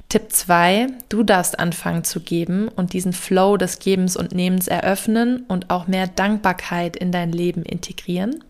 Tipp 0.10 0.32
2, 0.32 0.88
du 1.10 1.24
darfst 1.24 1.58
anfangen 1.58 2.04
zu 2.04 2.20
geben 2.20 2.68
und 2.68 2.94
diesen 2.94 3.14
Flow 3.14 3.58
des 3.58 3.80
Gebens 3.80 4.16
und 4.16 4.32
Nehmens 4.32 4.68
eröffnen 4.68 5.46
und 5.48 5.70
auch 5.72 5.88
mehr 5.88 6.08
Dankbarkeit 6.08 6.96
in 6.96 7.12
dein 7.12 7.32
Leben 7.32 7.64
integrieren. 7.64 8.44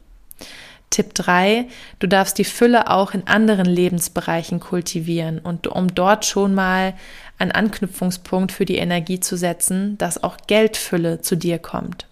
Tipp 0.89 1.15
3, 1.15 1.65
du 1.99 2.07
darfst 2.07 2.37
die 2.37 2.43
Fülle 2.43 2.89
auch 2.89 3.13
in 3.13 3.25
anderen 3.25 3.65
Lebensbereichen 3.65 4.59
kultivieren 4.59 5.39
und 5.39 5.65
um 5.65 5.95
dort 5.95 6.25
schon 6.25 6.53
mal 6.53 6.93
einen 7.39 7.51
Anknüpfungspunkt 7.51 8.51
für 8.51 8.65
die 8.65 8.77
Energie 8.77 9.19
zu 9.19 9.35
setzen, 9.35 9.97
dass 9.97 10.21
auch 10.21 10.37
Geldfülle 10.45 11.21
zu 11.21 11.35
dir 11.35 11.57
kommt. 11.57 12.05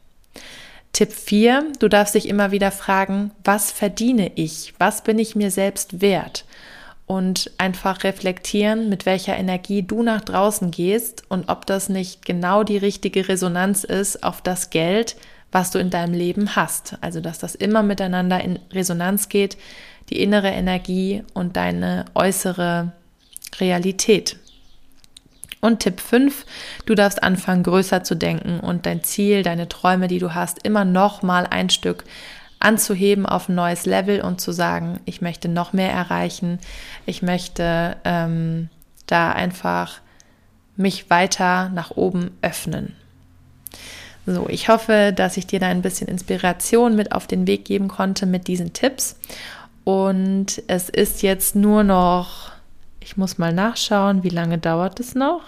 Tipp 0.94 1.14
4, 1.14 1.74
du 1.80 1.88
darfst 1.88 2.16
dich 2.16 2.28
immer 2.28 2.52
wieder 2.52 2.72
fragen, 2.72 3.32
was 3.44 3.72
verdiene 3.72 4.32
ich? 4.36 4.74
Was 4.78 5.04
bin 5.04 5.20
ich 5.20 5.36
mir 5.36 5.52
selbst 5.52 6.02
wert? 6.02 6.44
Und 7.12 7.52
einfach 7.58 8.06
reflektieren, 8.06 8.88
mit 8.88 9.06
welcher 9.06 9.36
Energie 9.36 9.84
du 9.84 10.02
nach 10.02 10.22
draußen 10.22 10.72
gehst 10.72 11.26
und 11.28 11.50
ob 11.50 11.66
das 11.66 11.90
nicht 11.90 12.24
genau 12.24 12.64
die 12.64 12.78
richtige 12.78 13.28
Resonanz 13.28 13.84
ist 13.84 14.24
auf 14.24 14.42
das 14.42 14.70
Geld, 14.70 15.18
was 15.52 15.72
du 15.72 15.80
in 15.80 15.90
deinem 15.90 16.14
Leben 16.14 16.56
hast. 16.56 16.96
Also, 17.02 17.20
dass 17.20 17.38
das 17.38 17.54
immer 17.54 17.84
miteinander 17.84 18.42
in 18.42 18.60
Resonanz 18.72 19.28
geht, 19.28 19.58
die 20.10 20.24
innere 20.24 20.52
Energie 20.52 21.26
und 21.34 21.58
deine 21.58 22.06
äußere 22.16 22.94
Realität. 23.60 24.38
Und 25.60 25.80
Tipp 25.82 26.00
5, 26.00 26.46
du 26.86 26.96
darfst 26.96 27.22
anfangen, 27.24 27.64
größer 27.64 28.06
zu 28.06 28.16
denken 28.16 28.62
und 28.62 28.86
dein 28.86 29.04
Ziel, 29.04 29.44
deine 29.44 29.68
Träume, 29.68 30.08
die 30.08 30.20
du 30.20 30.34
hast, 30.34 30.66
immer 30.66 30.86
noch 30.86 31.24
mal 31.24 31.46
ein 31.46 31.70
Stück 31.70 32.06
anzuheben 32.62 33.26
auf 33.26 33.50
ein 33.50 33.56
neues 33.56 33.86
Level 33.86 34.22
und 34.22 34.40
zu 34.40 34.52
sagen, 34.52 35.00
ich 35.06 35.22
möchte 35.22 35.50
noch 35.50 35.74
mehr 35.74 35.92
erreichen, 35.92 36.60
ich 37.06 37.22
möchte 37.22 37.98
ähm, 38.04 38.70
da 39.08 39.32
einfach 39.32 40.00
mich 40.78 41.10
weiter 41.10 41.70
nach 41.70 41.92
oben 41.92 42.32
öffnen. 42.42 42.96
So, 44.26 44.48
ich 44.48 44.70
hoffe, 44.70 45.14
dass 45.16 45.38
ich 45.38 45.48
dir 45.48 45.60
da 45.60 45.68
ein 45.68 45.82
bisschen 45.82 46.08
Inspiration 46.08 46.96
mit 46.96 47.12
auf 47.12 47.28
den 47.28 47.48
Weg 47.48 47.66
geben 47.66 47.88
konnte 47.88 48.26
mit 48.26 48.48
diesen 48.48 48.72
Tipps. 48.72 49.20
Und 49.84 50.62
es 50.68 50.90
ist 50.90 51.24
jetzt 51.24 51.56
nur 51.56 51.84
noch, 51.84 52.52
ich 53.00 53.18
muss 53.18 53.40
mal 53.40 53.52
nachschauen, 53.52 54.24
wie 54.24 54.30
lange 54.30 54.60
dauert 54.60 55.00
es 55.00 55.16
noch? 55.16 55.42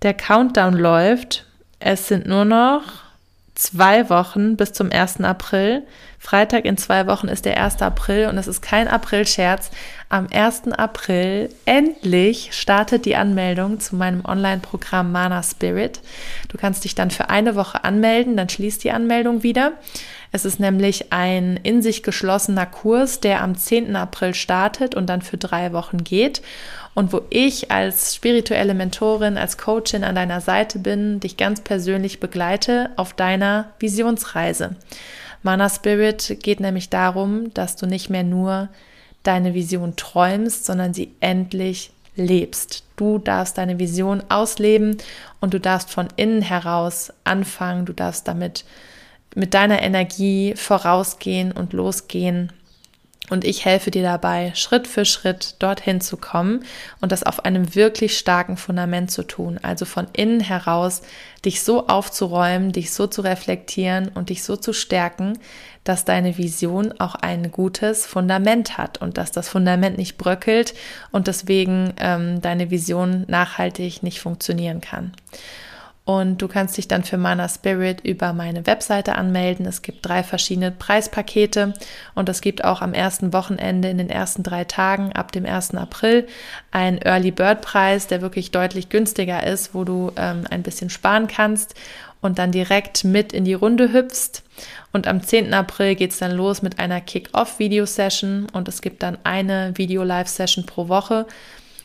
Der 0.00 0.14
Countdown 0.14 0.74
läuft. 0.74 1.46
Es 1.78 2.08
sind 2.08 2.26
nur 2.26 2.44
noch 2.44 2.82
zwei 3.54 4.08
Wochen 4.10 4.56
bis 4.56 4.72
zum 4.72 4.90
1. 4.90 5.20
April. 5.20 5.86
Freitag 6.22 6.66
in 6.66 6.76
zwei 6.76 7.08
Wochen 7.08 7.26
ist 7.26 7.46
der 7.46 7.60
1. 7.60 7.82
April 7.82 8.28
und 8.28 8.38
es 8.38 8.46
ist 8.46 8.62
kein 8.62 8.86
April-Scherz. 8.86 9.72
Am 10.08 10.28
1. 10.32 10.68
April 10.68 11.48
endlich 11.64 12.50
startet 12.52 13.06
die 13.06 13.16
Anmeldung 13.16 13.80
zu 13.80 13.96
meinem 13.96 14.24
Online-Programm 14.24 15.10
Mana 15.10 15.42
Spirit. 15.42 16.00
Du 16.48 16.56
kannst 16.56 16.84
dich 16.84 16.94
dann 16.94 17.10
für 17.10 17.28
eine 17.28 17.56
Woche 17.56 17.82
anmelden, 17.82 18.36
dann 18.36 18.48
schließt 18.48 18.84
die 18.84 18.92
Anmeldung 18.92 19.42
wieder. 19.42 19.72
Es 20.30 20.44
ist 20.44 20.60
nämlich 20.60 21.12
ein 21.12 21.58
in 21.60 21.82
sich 21.82 22.04
geschlossener 22.04 22.66
Kurs, 22.66 23.18
der 23.18 23.42
am 23.42 23.56
10. 23.56 23.96
April 23.96 24.32
startet 24.32 24.94
und 24.94 25.08
dann 25.08 25.22
für 25.22 25.38
drei 25.38 25.72
Wochen 25.72 26.04
geht 26.04 26.40
und 26.94 27.12
wo 27.12 27.22
ich 27.30 27.72
als 27.72 28.14
spirituelle 28.14 28.74
Mentorin, 28.74 29.36
als 29.36 29.58
Coachin 29.58 30.04
an 30.04 30.14
deiner 30.14 30.40
Seite 30.40 30.78
bin, 30.78 31.18
dich 31.18 31.36
ganz 31.36 31.62
persönlich 31.62 32.20
begleite 32.20 32.90
auf 32.94 33.12
deiner 33.12 33.70
Visionsreise. 33.80 34.76
Mana 35.42 35.68
Spirit 35.68 36.38
geht 36.42 36.60
nämlich 36.60 36.88
darum, 36.88 37.52
dass 37.54 37.76
du 37.76 37.86
nicht 37.86 38.10
mehr 38.10 38.24
nur 38.24 38.68
deine 39.22 39.54
Vision 39.54 39.96
träumst, 39.96 40.64
sondern 40.64 40.94
sie 40.94 41.12
endlich 41.20 41.92
lebst. 42.16 42.84
Du 42.96 43.18
darfst 43.18 43.58
deine 43.58 43.78
Vision 43.78 44.22
ausleben 44.28 44.98
und 45.40 45.54
du 45.54 45.60
darfst 45.60 45.90
von 45.90 46.08
innen 46.16 46.42
heraus 46.42 47.12
anfangen, 47.24 47.86
du 47.86 47.92
darfst 47.92 48.28
damit 48.28 48.64
mit 49.34 49.54
deiner 49.54 49.82
Energie 49.82 50.54
vorausgehen 50.56 51.52
und 51.52 51.72
losgehen. 51.72 52.52
Und 53.30 53.44
ich 53.44 53.64
helfe 53.64 53.90
dir 53.90 54.02
dabei, 54.02 54.52
Schritt 54.54 54.86
für 54.86 55.04
Schritt 55.04 55.54
dorthin 55.60 56.00
zu 56.00 56.16
kommen 56.16 56.64
und 57.00 57.12
das 57.12 57.22
auf 57.22 57.44
einem 57.44 57.74
wirklich 57.74 58.18
starken 58.18 58.56
Fundament 58.56 59.10
zu 59.10 59.22
tun. 59.22 59.58
Also 59.62 59.84
von 59.84 60.08
innen 60.12 60.40
heraus 60.40 61.02
dich 61.44 61.62
so 61.62 61.86
aufzuräumen, 61.86 62.72
dich 62.72 62.90
so 62.90 63.06
zu 63.06 63.22
reflektieren 63.22 64.08
und 64.08 64.28
dich 64.28 64.42
so 64.42 64.56
zu 64.56 64.72
stärken, 64.72 65.38
dass 65.84 66.04
deine 66.04 66.36
Vision 66.36 66.92
auch 66.98 67.14
ein 67.14 67.50
gutes 67.52 68.06
Fundament 68.06 68.76
hat 68.76 68.98
und 69.00 69.18
dass 69.18 69.32
das 69.32 69.48
Fundament 69.48 69.98
nicht 69.98 70.18
bröckelt 70.18 70.74
und 71.10 71.26
deswegen 71.26 71.94
ähm, 71.98 72.40
deine 72.40 72.70
Vision 72.70 73.24
nachhaltig 73.28 74.02
nicht 74.02 74.20
funktionieren 74.20 74.80
kann. 74.80 75.12
Und 76.04 76.42
du 76.42 76.48
kannst 76.48 76.76
dich 76.76 76.88
dann 76.88 77.04
für 77.04 77.16
Mana 77.16 77.48
Spirit 77.48 78.00
über 78.00 78.32
meine 78.32 78.66
Webseite 78.66 79.14
anmelden. 79.14 79.66
Es 79.66 79.82
gibt 79.82 80.04
drei 80.04 80.24
verschiedene 80.24 80.72
Preispakete 80.72 81.74
und 82.16 82.28
es 82.28 82.40
gibt 82.40 82.64
auch 82.64 82.82
am 82.82 82.92
ersten 82.92 83.32
Wochenende 83.32 83.88
in 83.88 83.98
den 83.98 84.10
ersten 84.10 84.42
drei 84.42 84.64
Tagen 84.64 85.12
ab 85.12 85.30
dem 85.30 85.46
1. 85.46 85.76
April 85.76 86.26
einen 86.72 86.98
Early 86.98 87.30
Bird 87.30 87.60
Preis, 87.60 88.08
der 88.08 88.20
wirklich 88.20 88.50
deutlich 88.50 88.88
günstiger 88.88 89.46
ist, 89.46 89.74
wo 89.74 89.84
du 89.84 90.10
ähm, 90.16 90.44
ein 90.50 90.64
bisschen 90.64 90.90
sparen 90.90 91.28
kannst 91.28 91.76
und 92.20 92.38
dann 92.40 92.50
direkt 92.50 93.04
mit 93.04 93.32
in 93.32 93.44
die 93.44 93.54
Runde 93.54 93.92
hüpfst. 93.92 94.42
Und 94.92 95.06
am 95.06 95.22
10. 95.22 95.54
April 95.54 95.94
geht 95.94 96.10
es 96.10 96.18
dann 96.18 96.32
los 96.32 96.62
mit 96.62 96.80
einer 96.80 97.00
Kick-Off-Video-Session 97.00 98.48
und 98.52 98.66
es 98.66 98.82
gibt 98.82 99.04
dann 99.04 99.18
eine 99.22 99.72
Video-Live-Session 99.76 100.66
pro 100.66 100.88
Woche 100.88 101.26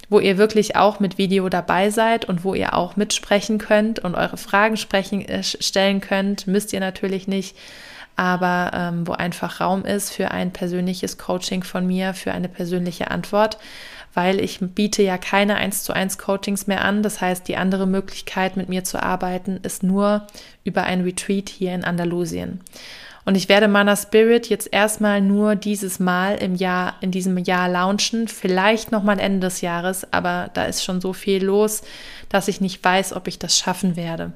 wo 0.09 0.19
ihr 0.19 0.37
wirklich 0.37 0.75
auch 0.75 0.99
mit 0.99 1.17
Video 1.17 1.49
dabei 1.49 1.89
seid 1.89 2.25
und 2.25 2.43
wo 2.43 2.53
ihr 2.53 2.73
auch 2.73 2.95
mitsprechen 2.95 3.57
könnt 3.57 3.99
und 3.99 4.15
eure 4.15 4.37
Fragen 4.37 4.77
sprechen, 4.77 5.27
äh, 5.27 5.43
stellen 5.43 6.01
könnt. 6.01 6.47
Müsst 6.47 6.73
ihr 6.73 6.79
natürlich 6.79 7.27
nicht, 7.27 7.57
aber 8.15 8.71
ähm, 8.73 9.07
wo 9.07 9.13
einfach 9.13 9.59
Raum 9.59 9.83
ist 9.85 10.11
für 10.11 10.31
ein 10.31 10.51
persönliches 10.51 11.17
Coaching 11.17 11.63
von 11.63 11.85
mir, 11.85 12.13
für 12.13 12.31
eine 12.31 12.49
persönliche 12.49 13.11
Antwort, 13.11 13.57
weil 14.13 14.39
ich 14.39 14.59
biete 14.59 15.03
ja 15.03 15.17
keine 15.17 15.55
1 15.55 15.83
zu 15.83 15.93
1 15.93 16.17
Coachings 16.17 16.67
mehr 16.67 16.83
an. 16.83 17.03
Das 17.03 17.21
heißt, 17.21 17.47
die 17.47 17.57
andere 17.57 17.85
Möglichkeit, 17.85 18.57
mit 18.57 18.69
mir 18.69 18.83
zu 18.83 19.01
arbeiten, 19.01 19.59
ist 19.61 19.83
nur 19.83 20.25
über 20.63 20.83
ein 20.83 21.01
Retreat 21.01 21.49
hier 21.49 21.75
in 21.75 21.83
Andalusien. 21.83 22.61
Und 23.27 23.35
ich 23.35 23.49
werde 23.49 23.67
Mana 23.67 23.97
Spirit 23.97 24.47
jetzt 24.47 24.69
erstmal 24.71 25.19
nur 25.19 25.55
dieses 25.55 25.99
Mal 25.99 26.37
im 26.37 26.55
Jahr, 26.55 26.95
in 27.01 27.11
diesem 27.11 27.37
Jahr 27.37 27.67
launchen. 27.67 28.29
Vielleicht 28.29 28.93
nochmal 28.93 29.19
Ende 29.19 29.47
des 29.47 29.59
Jahres, 29.59 30.07
aber 30.13 30.49
da 30.53 30.63
ist 30.63 30.81
schon 30.81 31.01
so 31.01 31.11
viel 31.11 31.43
los, 31.43 31.81
dass 32.29 32.47
ich 32.47 32.61
nicht 32.61 32.81
weiß, 32.81 33.11
ob 33.11 33.27
ich 33.27 33.37
das 33.37 33.57
schaffen 33.57 33.97
werde. 33.97 34.31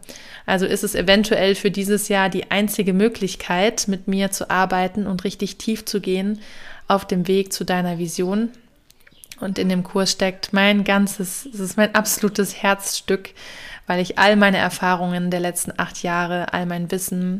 Also 0.45 0.65
ist 0.65 0.83
es 0.83 0.93
eventuell 0.93 1.55
für 1.55 1.71
dieses 1.71 2.09
Jahr 2.09 2.27
die 2.27 2.51
einzige 2.51 2.91
Möglichkeit, 2.91 3.87
mit 3.87 4.09
mir 4.09 4.29
zu 4.31 4.49
arbeiten 4.49 5.07
und 5.07 5.23
richtig 5.23 5.57
tief 5.57 5.85
zu 5.85 6.01
gehen 6.01 6.41
auf 6.89 7.05
dem 7.05 7.29
Weg 7.29 7.53
zu 7.53 7.63
deiner 7.63 7.97
Vision. 7.97 8.49
Und 9.39 9.57
in 9.57 9.69
dem 9.69 9.83
Kurs 9.83 10.11
steckt 10.11 10.51
mein 10.51 10.83
ganzes, 10.83 11.45
es 11.45 11.61
ist 11.61 11.77
mein 11.77 11.95
absolutes 11.95 12.61
Herzstück, 12.61 13.29
weil 13.87 14.01
ich 14.01 14.19
all 14.19 14.35
meine 14.35 14.57
Erfahrungen 14.57 15.31
der 15.31 15.39
letzten 15.39 15.71
acht 15.77 16.03
Jahre, 16.03 16.51
all 16.51 16.65
mein 16.65 16.91
Wissen, 16.91 17.39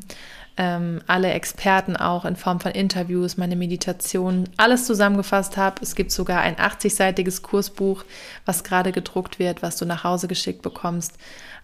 ähm, 0.58 1.02
alle 1.08 1.32
Experten 1.32 1.96
auch 1.96 2.26
in 2.26 2.36
Form 2.36 2.60
von 2.60 2.72
Interviews, 2.72 3.38
meine 3.38 3.56
Meditation, 3.56 4.50
alles 4.58 4.86
zusammengefasst 4.86 5.58
habe. 5.58 5.82
Es 5.82 5.96
gibt 5.96 6.12
sogar 6.12 6.42
ein 6.42 6.56
80-seitiges 6.56 7.42
Kursbuch, 7.42 8.04
was 8.46 8.64
gerade 8.64 8.92
gedruckt 8.92 9.40
wird, 9.40 9.62
was 9.62 9.78
du 9.78 9.86
nach 9.86 10.04
Hause 10.04 10.28
geschickt 10.28 10.62
bekommst. 10.62 11.18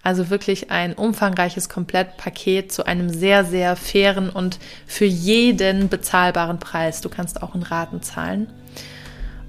Also 0.03 0.29
wirklich 0.29 0.71
ein 0.71 0.93
umfangreiches 0.93 1.69
Komplettpaket 1.69 2.71
zu 2.71 2.85
einem 2.85 3.09
sehr, 3.09 3.43
sehr 3.43 3.75
fairen 3.75 4.29
und 4.29 4.57
für 4.85 5.05
jeden 5.05 5.89
bezahlbaren 5.89 6.59
Preis. 6.59 7.01
Du 7.01 7.09
kannst 7.09 7.43
auch 7.43 7.55
in 7.55 7.63
Raten 7.63 8.01
zahlen. 8.01 8.47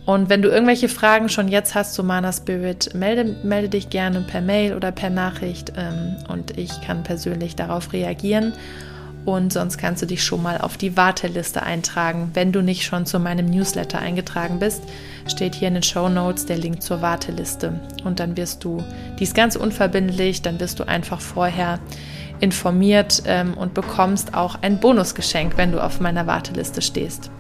Und 0.05 0.31
wenn 0.31 0.41
du 0.41 0.49
irgendwelche 0.49 0.89
Fragen 0.89 1.29
schon 1.29 1.49
jetzt 1.49 1.75
hast 1.75 1.93
zu 1.93 2.03
Mana 2.03 2.33
Spirit, 2.33 2.95
melde, 2.95 3.37
melde 3.45 3.69
dich 3.69 3.91
gerne 3.91 4.23
per 4.23 4.41
Mail 4.41 4.75
oder 4.75 4.91
per 4.91 5.11
Nachricht 5.11 5.75
ähm, 5.77 6.17
und 6.29 6.57
ich 6.57 6.81
kann 6.81 7.03
persönlich 7.03 7.57
darauf 7.57 7.93
reagieren. 7.93 8.55
Und 9.29 9.53
sonst 9.53 9.77
kannst 9.77 10.01
du 10.01 10.07
dich 10.07 10.25
schon 10.25 10.43
mal 10.43 10.57
auf 10.57 10.79
die 10.79 10.97
Warteliste 10.97 11.63
eintragen. 11.63 12.31
Wenn 12.33 12.51
du 12.51 12.63
nicht 12.63 12.85
schon 12.85 13.05
zu 13.05 13.19
meinem 13.19 13.45
Newsletter 13.45 13.99
eingetragen 13.99 14.59
bist, 14.59 14.83
steht 15.27 15.55
hier 15.55 15.69
in 15.69 15.75
den 15.75 15.83
Show 15.83 16.09
Notes 16.09 16.47
der 16.47 16.57
Link 16.57 16.83
zur 16.83 17.03
Warteliste. 17.03 17.79
Und 18.05 18.21
dann 18.21 18.39
wirst 18.39 18.65
du, 18.65 18.83
die 19.19 19.25
ist 19.25 19.35
ganz 19.35 19.55
unverbindlich, 19.55 20.41
dann 20.41 20.59
wirst 20.61 20.81
du 20.81 20.89
einfach 20.89 21.21
vorher 21.21 21.79
informiert 22.41 23.23
ähm, 23.27 23.53
und 23.53 23.75
bekommst 23.75 24.33
auch 24.33 24.63
ein 24.63 24.81
Bonusgeschenk, 24.81 25.59
wenn 25.59 25.73
du 25.73 25.85
auf 25.85 26.01
meiner 26.01 26.27
Warteliste 26.27 26.81
stehst. 26.81 27.31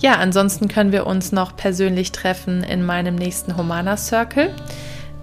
Ja, 0.00 0.14
ansonsten 0.14 0.66
können 0.66 0.90
wir 0.90 1.06
uns 1.06 1.30
noch 1.30 1.56
persönlich 1.56 2.10
treffen 2.10 2.64
in 2.64 2.84
meinem 2.84 3.14
nächsten 3.14 3.56
Humana 3.56 3.96
Circle. 3.96 4.52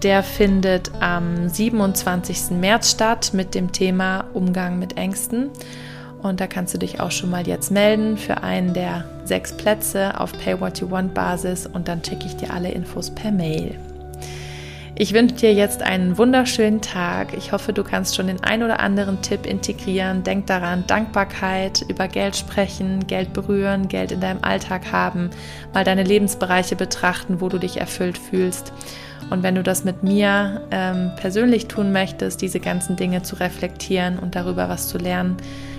Der 0.02 0.22
findet 0.22 0.90
am 1.00 1.48
27. 1.50 2.52
März 2.52 2.90
statt 2.90 3.32
mit 3.34 3.54
dem 3.54 3.70
Thema 3.70 4.24
Umgang 4.32 4.78
mit 4.78 4.96
Ängsten. 4.96 5.50
Und 6.22 6.40
da 6.40 6.46
kannst 6.46 6.72
du 6.72 6.78
dich 6.78 7.00
auch 7.00 7.10
schon 7.10 7.28
mal 7.28 7.46
jetzt 7.46 7.70
melden 7.70 8.16
für 8.16 8.42
einen 8.42 8.72
der 8.72 9.04
sechs 9.24 9.52
Plätze 9.52 10.18
auf 10.18 10.32
Pay 10.32 10.58
What 10.58 10.80
You 10.80 10.90
Want 10.90 11.12
Basis 11.12 11.66
und 11.66 11.88
dann 11.88 12.02
schicke 12.02 12.26
ich 12.26 12.36
dir 12.36 12.52
alle 12.52 12.70
Infos 12.70 13.10
per 13.10 13.30
Mail. 13.30 13.78
Ich 14.94 15.14
wünsche 15.14 15.34
dir 15.34 15.54
jetzt 15.54 15.82
einen 15.82 16.18
wunderschönen 16.18 16.82
Tag. 16.82 17.34
Ich 17.34 17.52
hoffe, 17.52 17.72
du 17.72 17.82
kannst 17.82 18.16
schon 18.16 18.26
den 18.26 18.42
ein 18.42 18.62
oder 18.62 18.80
anderen 18.80 19.22
Tipp 19.22 19.46
integrieren. 19.46 20.24
Denk 20.24 20.46
daran, 20.46 20.84
Dankbarkeit, 20.86 21.84
über 21.88 22.06
Geld 22.06 22.36
sprechen, 22.36 23.06
Geld 23.06 23.32
berühren, 23.32 23.88
Geld 23.88 24.12
in 24.12 24.20
deinem 24.20 24.42
Alltag 24.42 24.92
haben, 24.92 25.30
mal 25.72 25.84
deine 25.84 26.04
Lebensbereiche 26.04 26.76
betrachten, 26.76 27.40
wo 27.40 27.48
du 27.48 27.58
dich 27.58 27.78
erfüllt 27.78 28.18
fühlst. 28.18 28.72
Und 29.30 29.42
wenn 29.42 29.54
du 29.54 29.62
das 29.62 29.84
mit 29.84 30.02
mir 30.02 30.62
ähm, 30.70 31.12
persönlich 31.16 31.68
tun 31.68 31.92
möchtest, 31.92 32.42
diese 32.42 32.60
ganzen 32.60 32.96
Dinge 32.96 33.22
zu 33.22 33.36
reflektieren 33.36 34.18
und 34.18 34.34
darüber 34.34 34.68
was 34.68 34.88
zu 34.88 34.98
lernen, 34.98 35.36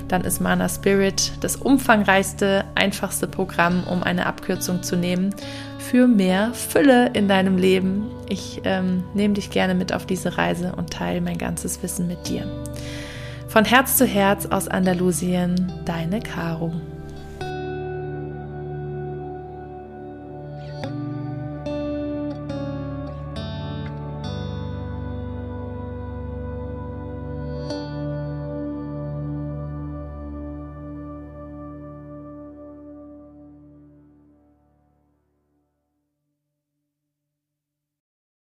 dann 0.08 0.22
ist 0.22 0.42
Mana 0.42 0.68
Spirit 0.68 1.32
das 1.42 1.58
umfangreichste, 1.58 2.66
einfachste 2.76 3.28
Programm, 3.28 3.84
um 3.86 4.04
eine 4.04 4.26
Abkürzung 4.26 4.84
zu 4.84 4.96
nehmen 4.96 5.34
für 5.80 6.08
mehr 6.08 6.54
Fülle 6.54 7.10
in 7.14 7.28
deinem 7.28 7.58
Leben. 7.58 8.10
Ich 8.30 8.62
ähm, 8.64 9.04
nehme 9.14 9.34
dich 9.34 9.50
gerne 9.52 9.74
mit 9.74 9.94
auf 9.94 10.06
diese 10.06 10.38
Reise 10.38 10.74
und 10.76 10.92
teile 10.92 11.22
mein 11.22 11.38
ganzes 11.38 11.82
Wissen 11.84 12.08
mit 12.08 12.28
dir. 12.28 12.46
Von 13.48 13.66
Herz 13.66 13.98
zu 13.98 14.06
Herz 14.06 14.46
aus 14.46 14.70
Andalusien, 14.70 15.72
deine 15.86 16.22
Caro. 16.22 16.72